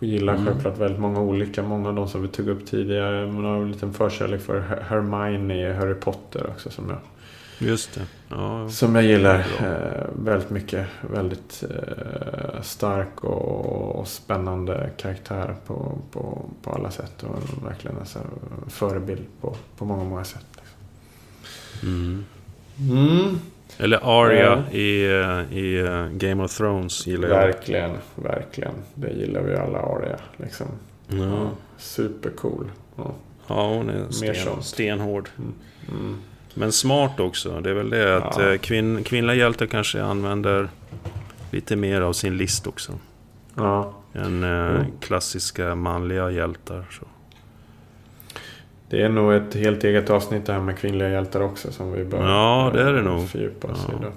[0.00, 0.46] gillar mm.
[0.46, 1.62] självklart väldigt många olika.
[1.62, 3.26] Många av de som vi tog upp tidigare.
[3.32, 6.70] Man har en liten förkärlek för Hermione i Harry Potter också.
[6.70, 6.98] Som jag,
[7.58, 8.06] Just det.
[8.28, 10.86] Ja, som jag gillar eh, väldigt mycket.
[11.10, 17.22] Väldigt eh, stark och, och, spännande karaktär på, på, på alla sätt.
[17.22, 20.46] Och verkligen en förebild på, på många, många sätt.
[20.56, 21.88] Liksom.
[21.88, 22.24] Mm.
[22.78, 23.40] Mm.
[23.78, 24.76] Eller Arya ja.
[24.78, 27.36] i, eh, i eh, Game of Thrones gillar jag.
[27.36, 28.74] Verkligen, verkligen.
[28.94, 30.16] Det gillar vi alla Arya.
[30.36, 30.66] Liksom.
[31.08, 31.16] Ja.
[31.16, 32.70] Ja, supercool.
[32.96, 33.14] Ja.
[33.46, 35.28] ja, hon är sten, stenhård.
[35.38, 35.54] Mm.
[35.88, 36.18] Mm.
[36.54, 37.60] Men smart också.
[37.60, 38.52] Det är väl det att ja.
[38.52, 40.68] Eh, kvinn, kvinnliga hjältar kanske använder
[41.50, 42.92] lite mer av sin list också.
[43.54, 43.94] Ja.
[44.12, 44.84] Än mm.
[45.00, 46.84] klassiska manliga hjältar.
[46.90, 47.06] Så.
[48.88, 52.04] Det är nog ett helt eget avsnitt det här med kvinnliga hjältar också som vi
[52.04, 53.28] bör ja, det är det nog.
[53.28, 53.94] fördjupa oss ja.
[53.94, 54.02] i.
[54.02, 54.10] Då.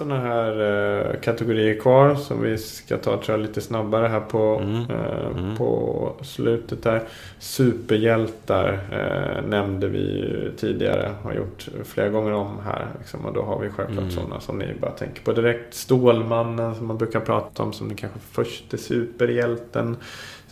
[0.00, 0.89] sådana här eh,
[1.20, 4.90] kategorier kvar som vi ska ta tror jag, lite snabbare här på, mm.
[4.90, 5.56] Eh, mm.
[5.56, 7.02] på slutet där.
[7.38, 11.10] Superhjältar eh, nämnde vi tidigare.
[11.22, 12.86] Har gjort flera gånger om här.
[12.98, 14.10] Liksom, och då har vi självklart mm.
[14.10, 15.74] sådana som ni bara tänker på direkt.
[15.74, 19.96] Stålmannen som man brukar prata om som den kanske första superhjälten.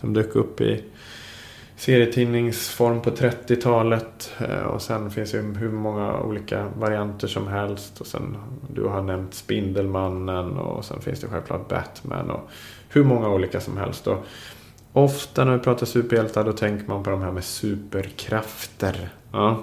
[0.00, 0.84] Som dök upp i
[1.78, 4.32] serietidningsform på 30-talet.
[4.38, 8.00] Eh, och sen finns det hur många olika varianter som helst.
[8.00, 8.36] Och sen,
[8.74, 12.50] du har nämnt Spindelmannen och sen finns det självklart Batman och
[12.88, 14.06] hur många olika som helst.
[14.06, 14.26] Och
[14.92, 19.08] ofta när vi pratar superhjältar då tänker man på de här med superkrafter.
[19.32, 19.60] Ja.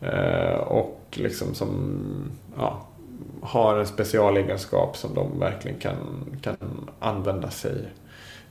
[0.00, 1.70] Eh, och liksom som
[2.56, 2.86] ja,
[3.42, 5.96] har en specialegenskap som de verkligen kan,
[6.42, 6.56] kan
[7.00, 7.88] använda sig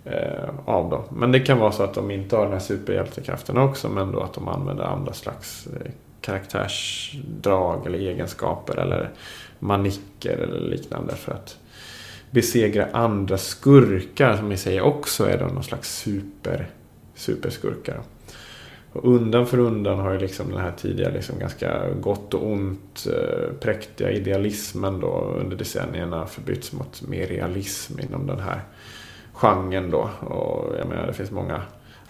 [0.06, 1.03] eh, av dem.
[1.12, 4.20] Men det kan vara så att de inte har den här superhjältekraften också men då
[4.20, 5.91] att de använder andra slags eh,
[6.22, 9.10] karaktärsdrag eller egenskaper eller
[9.60, 11.58] manicker eller liknande för att
[12.32, 16.68] besegra andra skurkar som i sig också är någon slags super,
[17.16, 18.01] superskurkar.
[18.91, 23.08] Och undan för undan har ju liksom den här tidigare liksom ganska gott och ont
[23.12, 28.62] eh, präktiga idealismen då under decennierna förbytts mot mer realism inom den här
[29.36, 30.09] genren då.
[30.21, 31.61] Och jag menar det finns många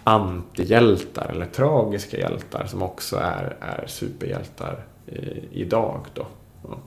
[0.03, 6.26] antihjältar eller tragiska hjältar som också är, är superhjältar i, idag då.
[6.63, 6.78] Ja.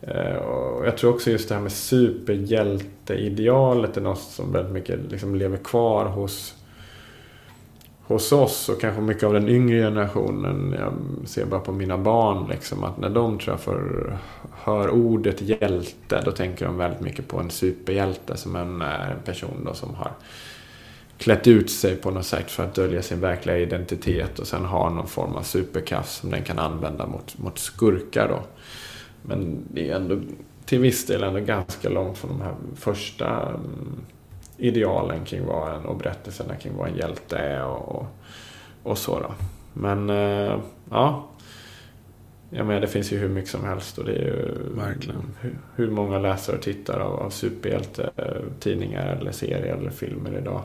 [0.00, 5.00] Eh, och jag tror också just det här med superhjälteidealet är något som väldigt mycket
[5.10, 6.54] liksom lever kvar hos
[8.10, 10.74] hos oss och kanske mycket av den yngre generationen.
[10.78, 10.92] Jag
[11.28, 14.18] ser bara på mina barn liksom att när de tror jag får,
[14.64, 19.22] hör ordet hjälte då tänker de väldigt mycket på en superhjälte som en, eh, en
[19.24, 20.12] person då som har
[21.18, 24.90] klätt ut sig på något sätt för att dölja sin verkliga identitet och sen har
[24.90, 28.40] någon form av superkraft som den kan använda mot, mot skurkar då.
[29.22, 30.20] Men det är ändå
[30.64, 34.00] till viss del ändå ganska långt från de här första mm,
[34.56, 38.06] idealen kring vad en, och berättelserna kring vad en hjälte är och, och,
[38.82, 39.32] och så då.
[39.72, 40.58] Men eh,
[40.90, 41.29] ja,
[42.50, 45.22] jag menar det finns ju hur mycket som helst och det är ju Verkligen.
[45.40, 50.62] hur, hur många läsare och tittare av, av superhjältetidningar eller serier eller filmer idag.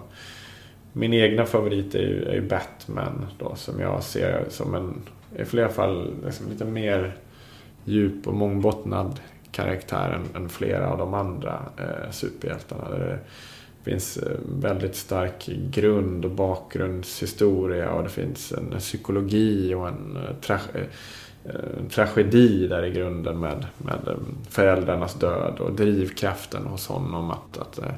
[0.94, 5.02] Min egna favorit är ju, är ju Batman då som jag ser som en,
[5.42, 7.18] i flera fall, liksom lite mer
[7.86, 9.20] djup och mångbottnad
[9.52, 12.90] karaktär än, än flera av de andra eh, superhjältarna.
[12.90, 13.20] Det
[13.84, 20.36] finns eh, väldigt stark grund och bakgrundshistoria och det finns en psykologi och en eh,
[20.42, 20.60] tra
[21.80, 24.16] en tragedi där i grunden med, med eh,
[24.50, 27.94] föräldrarnas död och drivkraften hos honom att, att eh,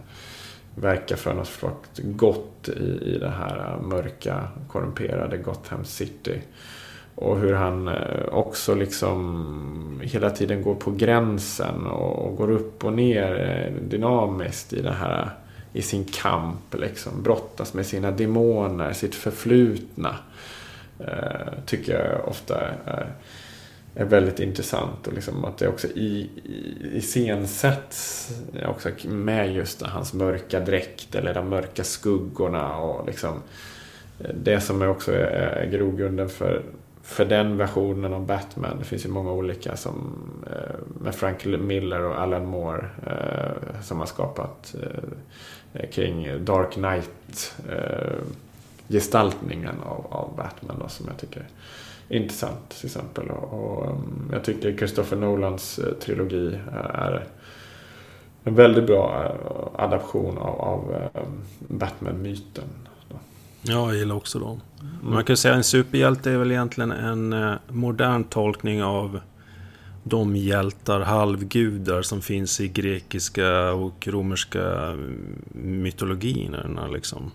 [0.76, 6.42] verka för något slags gott i, i det här mörka, korrumperade Gotham City.
[7.16, 7.90] Och hur han
[8.32, 14.94] också liksom hela tiden går på gränsen och, går upp och ner dynamiskt i det
[14.94, 15.30] här
[15.74, 16.74] i sin kamp.
[16.74, 17.24] Liksom.
[17.24, 20.16] Brottas med sina demoner, sitt förflutna.
[21.00, 23.12] Eh, tycker jag ofta är,
[23.96, 25.08] är väldigt intressant.
[25.08, 28.30] Och liksom att det också i, i, iscensätts
[28.66, 32.78] också med just hans mörka dräkt eller de mörka skuggorna.
[32.78, 33.42] Och liksom,
[34.20, 36.62] eh, det som också är, är grogrunden för
[37.04, 38.80] för den versionen av Batman.
[38.80, 39.96] Det finns ju många olika som
[40.52, 44.76] eh, med Frank Miller och Alan Moore eh, som har skapat
[45.92, 47.56] kring Dark Knight
[48.90, 51.48] gestaltningen av, av Batman då, som jag tycker
[52.10, 53.30] är intressant till exempel.
[53.30, 56.60] Och, och um, jag tycker Christopher Nolans trilogi
[56.94, 57.28] är
[58.44, 59.36] en väldigt bra
[59.76, 61.04] adaption av, av
[61.60, 62.64] Batman-myten.
[63.62, 64.62] Ja, jag gillar också dem.
[64.82, 65.14] Mm.
[65.14, 69.20] Man kan säga att en superhjälte är väl egentligen en eh, modern tolkning av
[70.04, 74.98] de hjältar, halvgudar som finns i grekiska och romerska
[75.54, 76.88] mytologierna.
[76.88, 77.32] Liksom.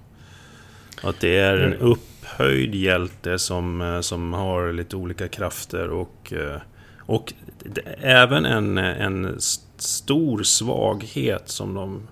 [1.03, 1.87] Att det är en mm.
[1.87, 6.61] upphöjd hjälte som, eh, som har lite olika krafter och, eh,
[6.99, 7.33] och
[8.01, 9.41] även en, en
[9.77, 12.09] stor svaghet som de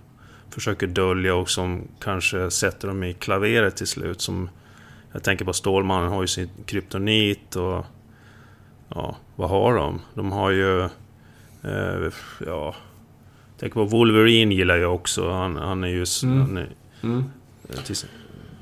[0.50, 4.20] försöker dölja och som kanske sätter dem i klaveret till slut.
[4.20, 4.50] Som
[5.12, 7.84] jag tänker på Stålmannen har ju sin kryptonit och...
[8.94, 10.00] Ja, vad har de?
[10.14, 10.82] De har ju...
[11.62, 12.12] Eh,
[12.46, 12.74] ja...
[13.58, 15.30] Tänk på Wolverine gillar jag också.
[15.30, 16.04] Han, han är ju...
[16.22, 16.40] Mm.
[16.40, 16.68] Han är,
[17.02, 17.24] mm.
[17.68, 17.76] Eh,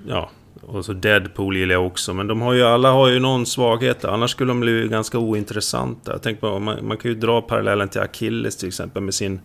[0.09, 0.31] ja,
[0.63, 2.15] och så Deadpool gillar jag också.
[2.15, 4.05] Men de har ju, alla har ju någon svaghet.
[4.05, 6.13] Annars skulle de bli ganska ointressanta.
[6.13, 9.41] Jag tänker på, man, man kan ju dra parallellen till Achilles till exempel med sin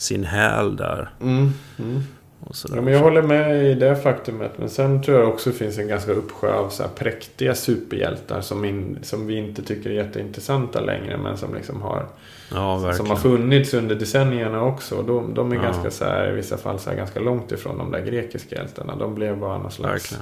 [0.00, 1.10] sin häl där.
[1.20, 2.02] Mm, mm.
[2.48, 4.52] Ja, men jag håller med i det faktumet.
[4.58, 8.40] Men sen tror jag också det finns en ganska uppsjö av så här präktiga superhjältar
[8.40, 11.16] som, in, som vi inte tycker är jätteintressanta längre.
[11.16, 12.06] Men som liksom har,
[12.50, 15.02] ja, som har funnits under decennierna också.
[15.02, 15.62] De, de är ja.
[15.62, 18.96] ganska så här, i vissa fall så här, ganska långt ifrån de där grekiska hjältarna.
[18.96, 20.12] De blev bara någon slags...
[20.12, 20.18] Uh,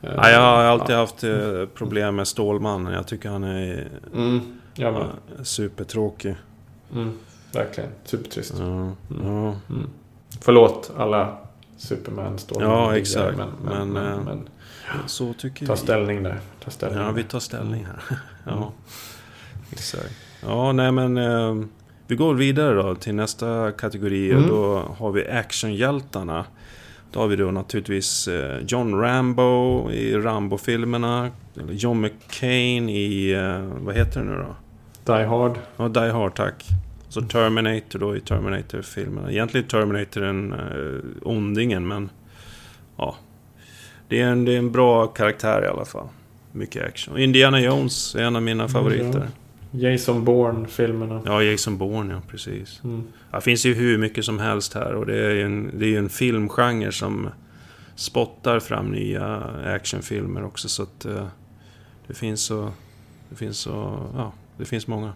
[0.00, 1.00] ja, jag har alltid ja.
[1.00, 2.92] haft uh, problem med Stålmannen.
[2.92, 4.40] Jag tycker han är mm,
[4.80, 5.06] uh,
[5.42, 6.34] supertråkig.
[6.94, 7.12] Mm.
[7.52, 7.90] Verkligen.
[8.04, 8.54] Supertrist.
[8.58, 9.86] Ja, mm.
[10.46, 11.36] Förlåt alla
[11.76, 13.38] Superman står Ja, exakt.
[13.38, 15.78] Men, men, men, men, men så tycker ta vi.
[15.78, 16.40] ställning där.
[16.64, 18.02] Ta ställning ja, vi tar ställning här.
[18.44, 18.68] ja, mm.
[19.70, 20.12] exakt.
[20.42, 21.16] Ja, nej men...
[21.16, 21.54] Eh,
[22.06, 24.32] vi går vidare då till nästa kategori.
[24.32, 24.48] Mm.
[24.48, 26.44] Då har vi actionhjältarna.
[27.12, 31.30] Då har vi då naturligtvis eh, John Rambo i Rambo-filmerna.
[31.70, 33.34] John McCain i...
[33.78, 34.56] Vad heter det nu då?
[35.14, 35.58] Die Hard.
[35.76, 36.64] Ja, Die Hard, tack.
[37.16, 39.32] Så Terminator då i Terminator-filmerna.
[39.32, 42.10] Egentligen Terminator en uh, ondingen men...
[42.96, 43.16] Ja.
[44.08, 46.08] Det är, en, det är en bra karaktär i alla fall.
[46.52, 47.18] Mycket action.
[47.18, 49.28] Indiana Jones är en av mina favoriter.
[49.70, 49.90] Ja.
[49.90, 51.22] Jason Bourne-filmerna.
[51.24, 52.80] Ja, Jason Bourne, ja precis.
[52.84, 53.04] Mm.
[53.32, 55.98] Det finns ju hur mycket som helst här och det är ju en, det är
[55.98, 57.28] en filmgenre som
[57.94, 61.26] spottar fram nya actionfilmer också så att uh,
[62.06, 62.72] det finns så...
[63.28, 64.00] Det finns så...
[64.16, 65.12] Ja, det finns många.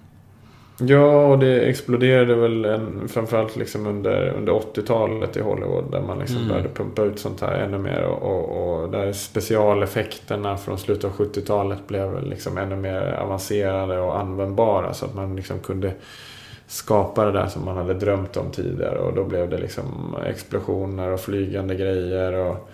[0.86, 5.92] Ja, och det exploderade väl en, framförallt liksom under, under 80-talet i Hollywood.
[5.92, 6.48] Där man liksom mm.
[6.48, 8.02] började pumpa ut sånt här ännu mer.
[8.02, 14.18] Och, och, och där specialeffekterna från slutet av 70-talet blev liksom ännu mer avancerade och
[14.20, 14.94] användbara.
[14.94, 15.92] Så att man liksom kunde
[16.66, 18.98] skapa det där som man hade drömt om tidigare.
[18.98, 22.32] Och då blev det liksom explosioner och flygande grejer.
[22.32, 22.70] och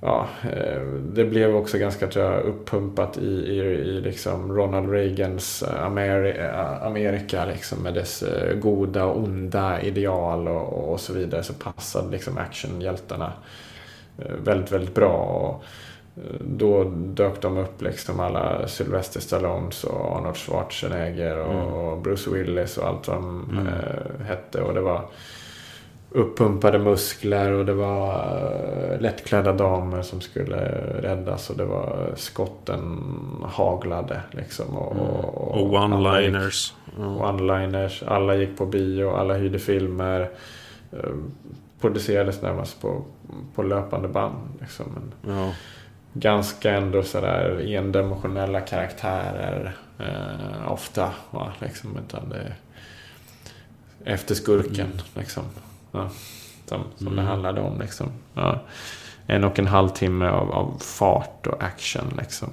[0.00, 0.82] ja, eh,
[1.12, 6.40] det blev också ganska tror jag, uppumpat i, i, i liksom Ronald Reagans Ameri
[6.82, 8.24] Amerika liksom, med dess
[8.54, 13.32] goda och onda ideal och, och så vidare så passade liksom actionhjältarna
[14.44, 15.16] väldigt, väldigt bra.
[15.16, 15.64] Och,
[16.40, 22.02] då dök de upp liksom alla Sylvester Stallones och Arnold Schwarzenegger och mm.
[22.02, 23.66] Bruce Willis och allt vad de mm.
[24.26, 24.62] hette.
[24.62, 25.04] Och det var
[26.16, 28.14] uppumpade muskler och det var
[28.92, 30.56] äh, lättklädda damer som skulle
[31.00, 33.00] räddas och det var skotten
[33.44, 34.76] haglade liksom.
[34.76, 35.06] Och, mm.
[35.06, 36.72] och, och one-liners.
[36.98, 38.04] One-liners.
[38.06, 40.30] Alla gick på bio, alla hyrde filmer.
[40.92, 40.98] Äh,
[41.80, 43.02] producerades närmast på,
[43.54, 44.48] på löpande band.
[44.60, 44.86] Liksom.
[44.94, 45.52] Men, ja
[46.20, 51.10] ganska ändå sådär endimensionella karaktärer eh, ofta.
[51.30, 51.52] Va?
[51.60, 52.52] Liksom, utan det
[54.04, 54.98] efter skurken mm.
[55.14, 55.44] liksom.
[55.96, 56.10] Ja,
[56.66, 57.16] som som mm.
[57.16, 58.10] det handlade om liksom.
[58.34, 58.62] Ja.
[59.26, 62.48] En och en halv timme av, av fart och action liksom.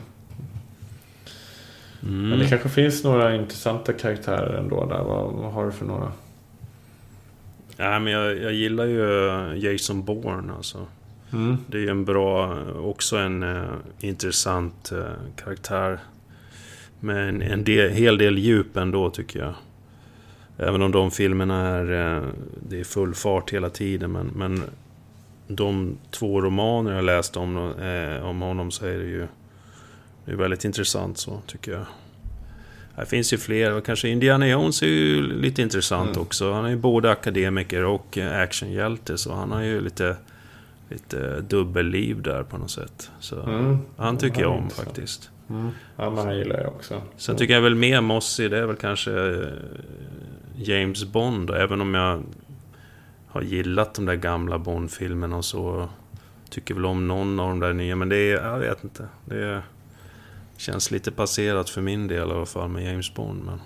[2.03, 2.29] Mm.
[2.29, 5.03] Men det kanske finns några intressanta karaktärer ändå där.
[5.03, 6.11] Vad, vad har du för några?
[7.77, 10.85] Ja, men jag, jag gillar ju Jason Bourne alltså.
[11.33, 11.57] Mm.
[11.67, 13.63] Det är ju en bra, också en uh,
[13.99, 15.03] intressant uh,
[15.35, 15.99] karaktär.
[16.99, 19.53] Med en, en del, hel del djup ändå tycker jag.
[20.57, 22.23] Även om de filmerna är, uh,
[22.69, 24.11] det är full fart hela tiden.
[24.11, 24.63] Men, men
[25.47, 27.73] de två romaner jag läst om,
[28.23, 29.27] om honom så är det ju
[30.25, 31.85] det är väldigt intressant så tycker jag.
[32.95, 36.21] Det finns ju fler, och kanske Indiana Jones är ju lite intressant mm.
[36.21, 36.51] också.
[36.51, 40.15] Han är ju både akademiker och actionhjälte, så han har ju lite
[40.89, 43.11] lite dubbelliv där på något sätt.
[43.19, 43.77] Så mm.
[43.97, 45.29] Han tycker jag om faktiskt.
[45.49, 45.69] Mm.
[45.95, 47.01] Ja, men han gillar jag också.
[47.17, 49.47] Sen tycker jag väl mer Mossy, det är väl kanske eh,
[50.55, 51.49] James Bond.
[51.49, 52.23] Även om jag
[53.27, 55.89] har gillat de där gamla Bond-filmerna och så.
[56.49, 59.07] Tycker väl om någon av de där nya, men det är, jag vet inte.
[59.25, 59.61] Det
[60.57, 63.43] känns lite passerat för min del i alla fall med James Bond.
[63.45, 63.59] Men...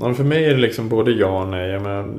[0.00, 1.70] Ja, för mig är det liksom både ja och nej.
[1.70, 2.14] Jag menar,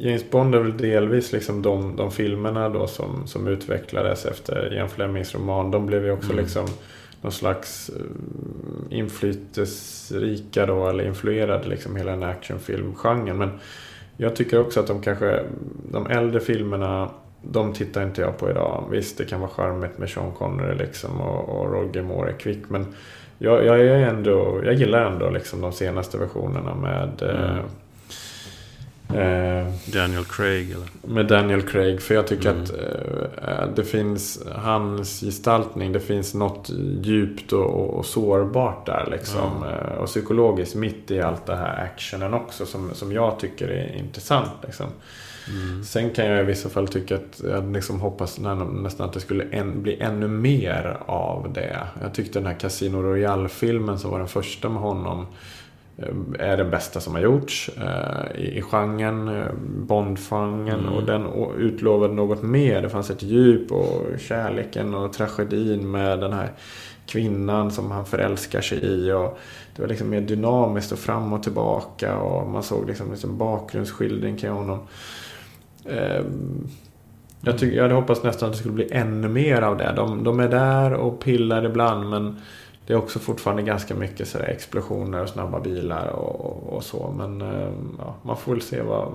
[0.00, 4.88] James Bond är väl delvis liksom de, de filmerna då som, som utvecklades efter Ian
[4.88, 5.70] Flemings roman.
[5.70, 6.44] De blev ju också mm.
[6.44, 6.66] liksom
[7.20, 13.38] någon slags eh, inflytelserika då, eller influerade liksom hela den actionfilmgenren.
[13.38, 13.50] Men
[14.16, 15.44] jag tycker också att de kanske,
[15.92, 17.10] de äldre filmerna,
[17.42, 18.84] de tittar inte jag på idag.
[18.90, 22.62] Visst, det kan vara charmigt med Sean Connery liksom och, och Roger Moore är kvick,
[22.68, 22.86] men
[23.38, 27.58] jag, jag, är ändå, jag gillar ändå liksom de senaste versionerna med eh, mm.
[27.58, 27.64] eh,
[29.92, 31.14] Daniel Craig eller?
[31.14, 32.02] Med Daniel Craig.
[32.02, 32.62] För jag tycker mm.
[32.62, 35.92] att eh, det finns hans gestaltning.
[35.92, 36.70] Det finns något
[37.02, 39.62] djupt och, och sårbart där liksom.
[39.62, 39.98] Mm.
[39.98, 42.66] och psykologiskt mitt i allt det här actionen också.
[42.66, 44.86] Som, som jag tycker är intressant liksom.
[45.48, 45.84] Mm.
[45.84, 49.44] Sen kan jag i vissa fall tycka att jag liksom hoppas nästan att det skulle
[49.44, 51.78] en, bli ännu mer av det.
[52.02, 55.26] Jag tyckte den här Casino Royale-filmen som var den första med honom eh,
[56.38, 60.80] är den bästa som har gjorts eh, i, i genren, eh, Bond-genren.
[60.80, 60.92] Mm.
[60.92, 61.26] Och den
[61.58, 62.82] utlovade något mer.
[62.82, 66.50] Det fanns ett djup och kärleken och tragedin med den här
[67.06, 69.12] kvinnan som han förälskar sig i.
[69.12, 69.38] Och
[69.76, 72.18] det var liksom mer dynamiskt och fram och tillbaka.
[72.18, 74.78] Och man såg liksom, liksom bakgrundsskildring kring honom.
[75.88, 76.68] Ehm,
[77.40, 79.92] jag, tycker, jag hade hoppats nästan att det skulle bli ännu mer av det.
[79.96, 82.36] De, de är där och pillar ibland men
[82.88, 87.14] det är också fortfarande ganska mycket så explosioner och snabba bilar och, och så.
[87.16, 89.12] Men ehm, ja, man får väl se vad,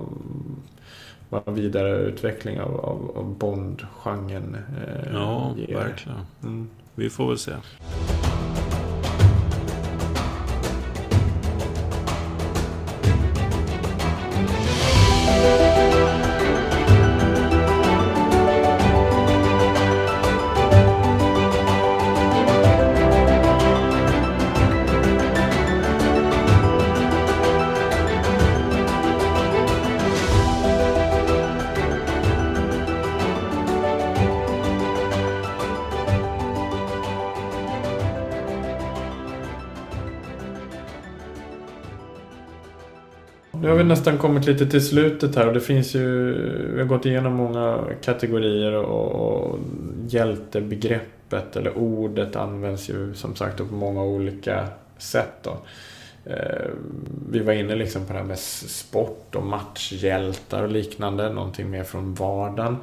[1.28, 5.74] vad vidare utveckling av, av, av Bond-genren eh, ja, ger.
[5.74, 6.18] Verkligen.
[6.42, 6.68] Mm.
[6.94, 7.52] Vi får väl se.
[44.04, 46.34] Nästan kommit lite till slutet här och det finns ju,
[46.74, 49.58] vi har gått igenom många kategorier och, och
[50.06, 55.32] hjältebegreppet eller ordet används ju som sagt på många olika sätt.
[55.42, 55.56] Då.
[56.24, 56.68] Eh,
[57.30, 61.84] vi var inne liksom på det här med sport och matchhjältar och liknande, någonting mer
[61.84, 62.76] från vardagen.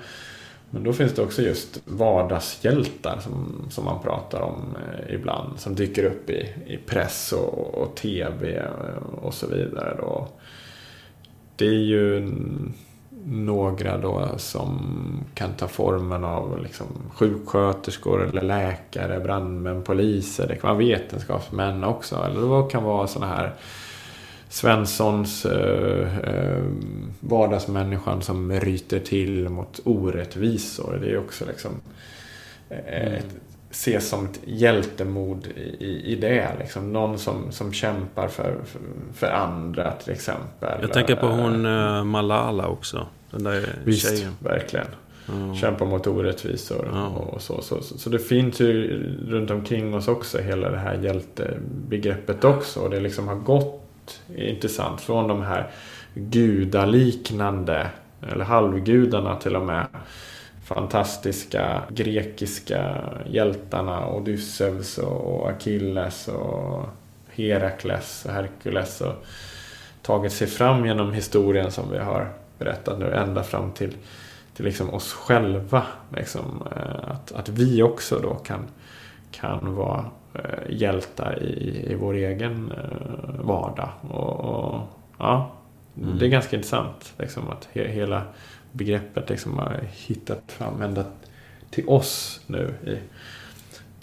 [0.70, 5.60] Men då finns det också just vardagshjältar som, som man pratar om eh, ibland.
[5.60, 8.66] Som dyker upp i, i press och, och tv
[9.22, 9.96] och så vidare.
[9.98, 10.28] Då
[11.62, 12.32] det är ju
[13.26, 14.80] några då som
[15.34, 20.48] kan ta formen av liksom sjuksköterskor eller läkare, brandmän, poliser.
[20.48, 22.16] Det kan vara vetenskapsmän också.
[22.16, 23.54] Eller det kan vara sådana här
[24.50, 26.64] Svenssons eh, eh,
[27.20, 31.00] vardagsmänniskan som ryter till mot orättvisor.
[31.02, 31.72] Det är också liksom
[32.70, 33.42] eh, ett, mm
[33.72, 35.48] ses som ett hjältemod
[35.80, 36.56] i, i det.
[36.60, 36.94] Liksom.
[36.94, 38.82] Någon som, som kämpar för, för,
[39.14, 40.82] för andra till exempel.
[40.82, 43.08] Jag tänker på hon uh, Malala också.
[43.32, 44.34] Den där Visst, tjejen.
[44.40, 44.88] verkligen.
[45.30, 45.56] Mm.
[45.56, 47.04] Kämpa mot orättvisor mm.
[47.04, 47.98] och så, så, så.
[47.98, 52.80] Så det finns ju runt omkring oss också hela det här hjältebegreppet också.
[52.80, 55.02] Och det liksom har gått intressant.
[55.02, 55.70] Från de här
[56.14, 57.90] gudaliknande,
[58.32, 59.88] eller halvgudarna till och med,
[60.64, 62.96] fantastiska grekiska
[63.30, 64.08] hjältarna.
[64.08, 66.86] Odysseus och Achilles och
[67.30, 69.02] Herakles och Herkules.
[69.02, 69.26] Och
[70.02, 73.96] tagit sig fram genom historien som vi har berättat nu ända fram till,
[74.56, 75.84] till liksom oss själva.
[76.16, 78.68] Liksom, eh, att, att vi också då kan,
[79.32, 83.90] kan vara Eh, hjältar i, i vår egen eh, vardag.
[84.10, 84.82] Och, och
[85.18, 85.52] ja,
[85.98, 86.20] mm.
[86.20, 88.24] Det är ganska intressant liksom, att he, hela
[88.72, 91.06] begreppet liksom har hittat fram ända
[91.70, 92.98] till oss nu i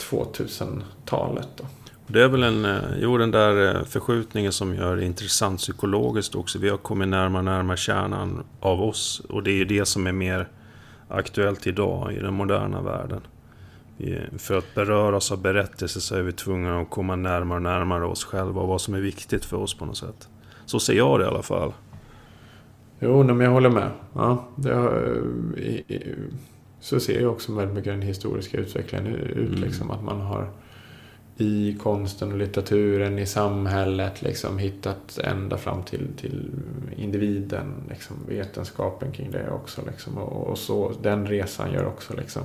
[0.02, 1.48] 2000-talet.
[1.56, 1.64] Då.
[2.06, 6.34] Det är väl en, eh, jo, den där eh, förskjutningen som gör det intressant psykologiskt
[6.34, 6.58] också.
[6.58, 9.22] Vi har kommit närmare och närmare kärnan av oss.
[9.28, 10.48] Och det är ju det som är mer
[11.08, 13.20] aktuellt idag i den moderna världen.
[14.38, 18.24] För att beröras av berättelser så är vi tvungna att komma närmare och närmare oss
[18.24, 20.28] själva och vad som är viktigt för oss på något sätt.
[20.66, 21.72] Så ser jag det i alla fall.
[23.00, 23.90] Jo, men jag håller med.
[24.14, 25.22] Ja, har,
[26.80, 29.48] så ser jag också väldigt mycket den historiska utvecklingen ut.
[29.48, 29.60] Mm.
[29.60, 30.50] Liksom, att man har
[31.36, 36.50] i konsten och litteraturen, i samhället, liksom, hittat ända fram till, till
[36.96, 37.74] individen.
[37.88, 39.82] Liksom, vetenskapen kring det också.
[39.86, 42.42] Liksom, och, och, så, den resan gör också liksom,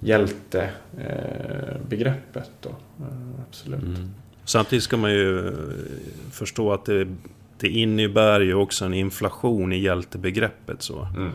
[0.00, 2.50] hjältebegreppet.
[2.60, 2.68] Då.
[2.68, 2.74] Eh,
[3.48, 3.82] absolut.
[3.82, 4.10] Mm.
[4.44, 5.52] Samtidigt ska man ju
[6.30, 7.06] förstå att det,
[7.62, 10.82] det innebär ju också en inflation i hjältebegreppet.
[10.82, 11.08] Så.
[11.16, 11.30] Mm.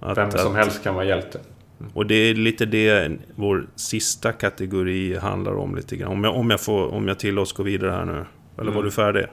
[0.00, 1.40] Att, Vem som att, helst kan vara hjälte.
[1.80, 1.92] Mm.
[1.94, 6.12] Och det är lite det vår sista kategori handlar om lite grann.
[6.12, 8.24] Om jag, om jag, får, om jag tillåts gå vidare här nu.
[8.54, 8.74] Eller mm.
[8.74, 9.26] var du färdig?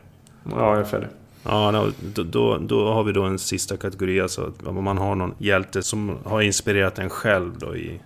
[0.44, 1.08] Ja, jag är färdig.
[1.44, 4.22] Ja, då, då, då, har vi då en sista kategori.
[4.22, 8.00] Alltså att man har någon hjälte som har inspirerat en själv då i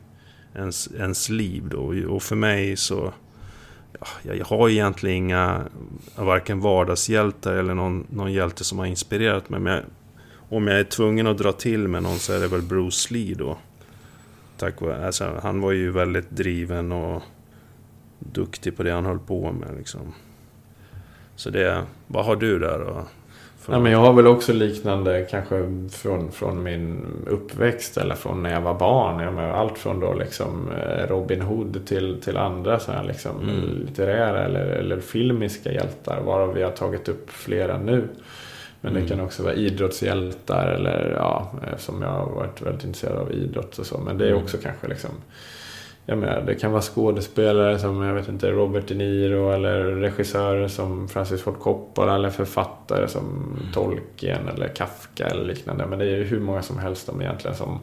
[0.55, 1.93] ens, ens liv då.
[2.09, 3.13] Och för mig så...
[4.21, 5.61] Jag har egentligen inga,
[6.15, 9.59] varken vardagshjältar eller någon, någon hjälte som har inspirerat mig.
[9.59, 9.83] Men jag,
[10.49, 13.35] om jag är tvungen att dra till med någon så är det väl Bruce Lee
[13.35, 13.57] då.
[14.57, 17.23] Tack vare, alltså, han var ju väldigt driven och
[18.19, 19.75] duktig på det han höll på med.
[19.77, 20.13] Liksom.
[21.35, 23.05] Så det, vad har du där då?
[23.67, 28.53] Ja, men jag har väl också liknande kanske från, från min uppväxt eller från när
[28.53, 29.19] jag var barn.
[29.19, 33.49] Jag menar, allt från då liksom eh, Robin Hood till, till andra så här liksom
[33.49, 33.85] mm.
[33.85, 36.21] litterära eller, eller filmiska hjältar.
[36.21, 38.07] Varav vi har tagit upp flera nu.
[38.81, 39.09] Men det mm.
[39.09, 43.85] kan också vara idrottshjältar eller ja, som jag har varit väldigt intresserad av idrott och
[43.85, 43.97] så.
[43.97, 44.43] Men det är mm.
[44.43, 45.11] också kanske liksom
[46.05, 50.67] jag menar, det kan vara skådespelare som jag vet inte, Robert De Niro eller regissörer
[50.67, 53.71] som Francis Ford Coppola eller författare som mm.
[53.73, 55.85] Tolkien eller Kafka eller liknande.
[55.85, 57.79] Men det är ju hur många som helst de egentligen som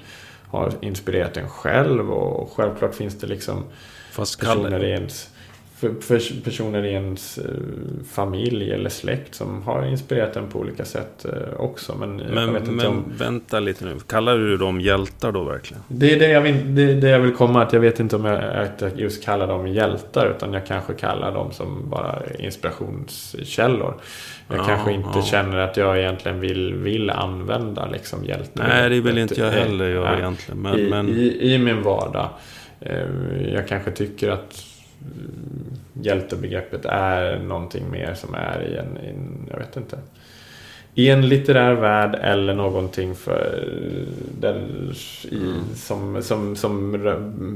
[0.48, 3.64] har inspirerat en själv och självklart finns det liksom
[4.10, 5.30] Fast personer i ens
[5.82, 7.44] för, för personer i ens eh,
[8.10, 11.94] familj eller släkt som har inspirerat en på olika sätt eh, också.
[11.94, 13.04] Men, men, men om...
[13.18, 15.82] vänta lite nu, kallar du dem hjältar då verkligen?
[15.88, 18.24] Det är det jag vill, det, det jag vill komma att jag vet inte om
[18.24, 23.94] jag just kallar dem hjältar utan jag kanske kallar dem som bara inspirationskällor.
[24.48, 25.22] Jag ja, kanske inte ja.
[25.22, 28.68] känner att jag egentligen vill, vill använda liksom hjältar.
[28.68, 30.60] Nej, det vill inte jag heller göra egentligen.
[30.60, 31.08] Men, i, men...
[31.08, 32.28] I, I min vardag.
[32.80, 34.71] Eh, jag kanske tycker att
[35.92, 39.98] hjältebegreppet är någonting mer som är i en, i en, jag vet inte,
[40.94, 43.68] i en litterär värld eller någonting för
[44.40, 44.92] den,
[45.30, 45.60] i, mm.
[45.74, 46.92] som, som, som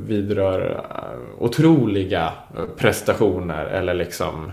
[0.07, 0.85] vidrör
[1.39, 2.33] otroliga
[2.77, 4.53] prestationer eller liksom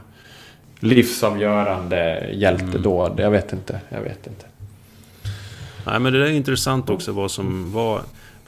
[0.79, 3.11] livsavgörande hjältedåd.
[3.11, 3.23] Mm.
[3.23, 4.45] Jag vet inte, jag vet inte.
[5.85, 8.01] Nej men det där är intressant också vad som var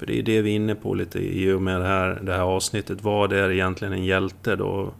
[0.05, 2.33] för det är det vi är inne på lite i och med det här, det
[2.33, 3.03] här avsnittet.
[3.03, 4.93] Vad är egentligen en hjälte då?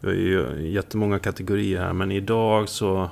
[0.00, 3.10] Vi har ju jättemånga kategorier här, men idag så...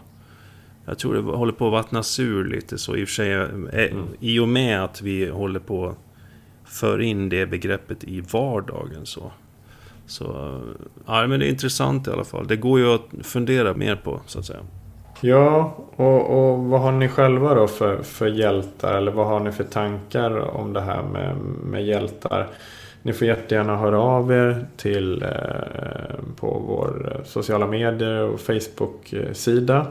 [0.87, 2.97] Jag tror det håller på att vattnas ur lite så.
[2.97, 4.05] I och för sig, eh, mm.
[4.21, 5.95] i och med att vi håller på
[6.65, 9.33] föra in det begreppet i vardagen så.
[10.07, 10.61] Så,
[11.07, 12.47] ja men det är intressant i alla fall.
[12.47, 14.61] Det går ju att fundera mer på, så att säga.
[15.27, 18.95] Ja, och, och vad har ni själva då för, för hjältar?
[18.95, 22.49] Eller vad har ni för tankar om det här med, med hjältar?
[23.03, 25.29] Ni får jättegärna höra av er till eh,
[26.37, 29.87] på vår eh, sociala medier och Facebook-sida.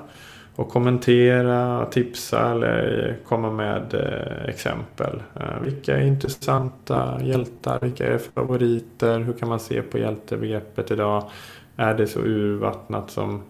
[0.56, 5.22] Och kommentera, tipsa eller komma med eh, exempel.
[5.36, 7.80] Eh, vilka är intressanta hjältar?
[7.82, 9.20] Vilka är favoriter?
[9.20, 11.30] Hur kan man se på hjältebegreppet idag?
[11.76, 13.42] Är det så urvattnat som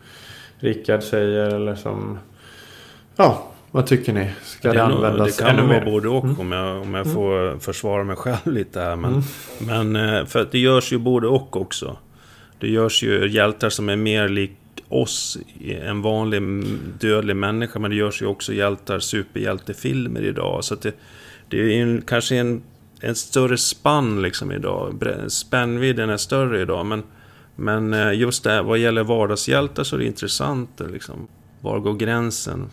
[0.64, 2.20] Rickard säger eller som...
[3.16, 4.30] Ja, vad tycker ni?
[4.44, 6.40] Ska det, det användas Det kan nog vara både och mm.
[6.40, 7.14] om jag, om jag mm.
[7.14, 8.96] får försvara mig själv lite här.
[8.96, 9.92] Men, mm.
[9.92, 11.98] men eh, för det görs ju både och också.
[12.60, 14.52] Det görs ju hjältar som är mer lik
[14.90, 15.38] oss,
[15.82, 16.42] en vanlig
[17.00, 17.80] dödlig människa.
[17.80, 20.64] Men det görs ju också hjältar, superhjältefilmer idag.
[20.64, 20.96] Så det,
[21.50, 22.62] det är en, kanske en,
[23.00, 25.04] en större spann liksom idag.
[25.28, 26.86] Spännvidden är större idag.
[26.86, 27.04] Men,
[27.56, 30.82] men eh, just det vad gäller vardagshjältar så är det intressant.
[30.92, 31.28] Liksom.
[31.62, 32.70] Var går gränsen?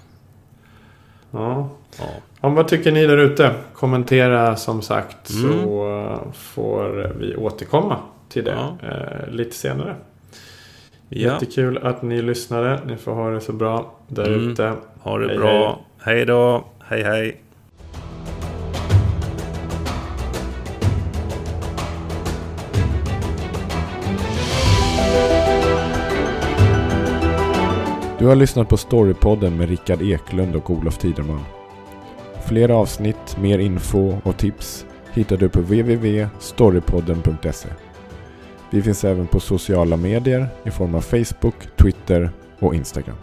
[1.30, 1.68] Ja.
[1.98, 2.04] ja.
[2.40, 3.54] ja vad tycker ni där ute?
[3.74, 5.62] Kommentera som sagt mm.
[5.62, 7.96] så eh, får vi återkomma
[8.28, 8.50] till det
[8.80, 8.88] ja.
[8.88, 9.96] eh, lite senare.
[11.08, 11.32] Ja.
[11.32, 12.80] Jättekul att ni lyssnade.
[12.86, 14.50] Ni får ha det så bra där mm.
[14.50, 14.74] ute.
[15.00, 15.80] Ha det hej, bra.
[15.98, 16.16] Hej.
[16.16, 16.64] hej då.
[16.78, 17.40] Hej hej.
[28.20, 31.40] Du har lyssnat på Storypodden med Rickard Eklund och Olof Tiderman.
[32.46, 37.68] Fler avsnitt, mer info och tips hittar du på www.storypodden.se.
[38.70, 43.16] Vi finns även på sociala medier i form av Facebook, Twitter och Instagram.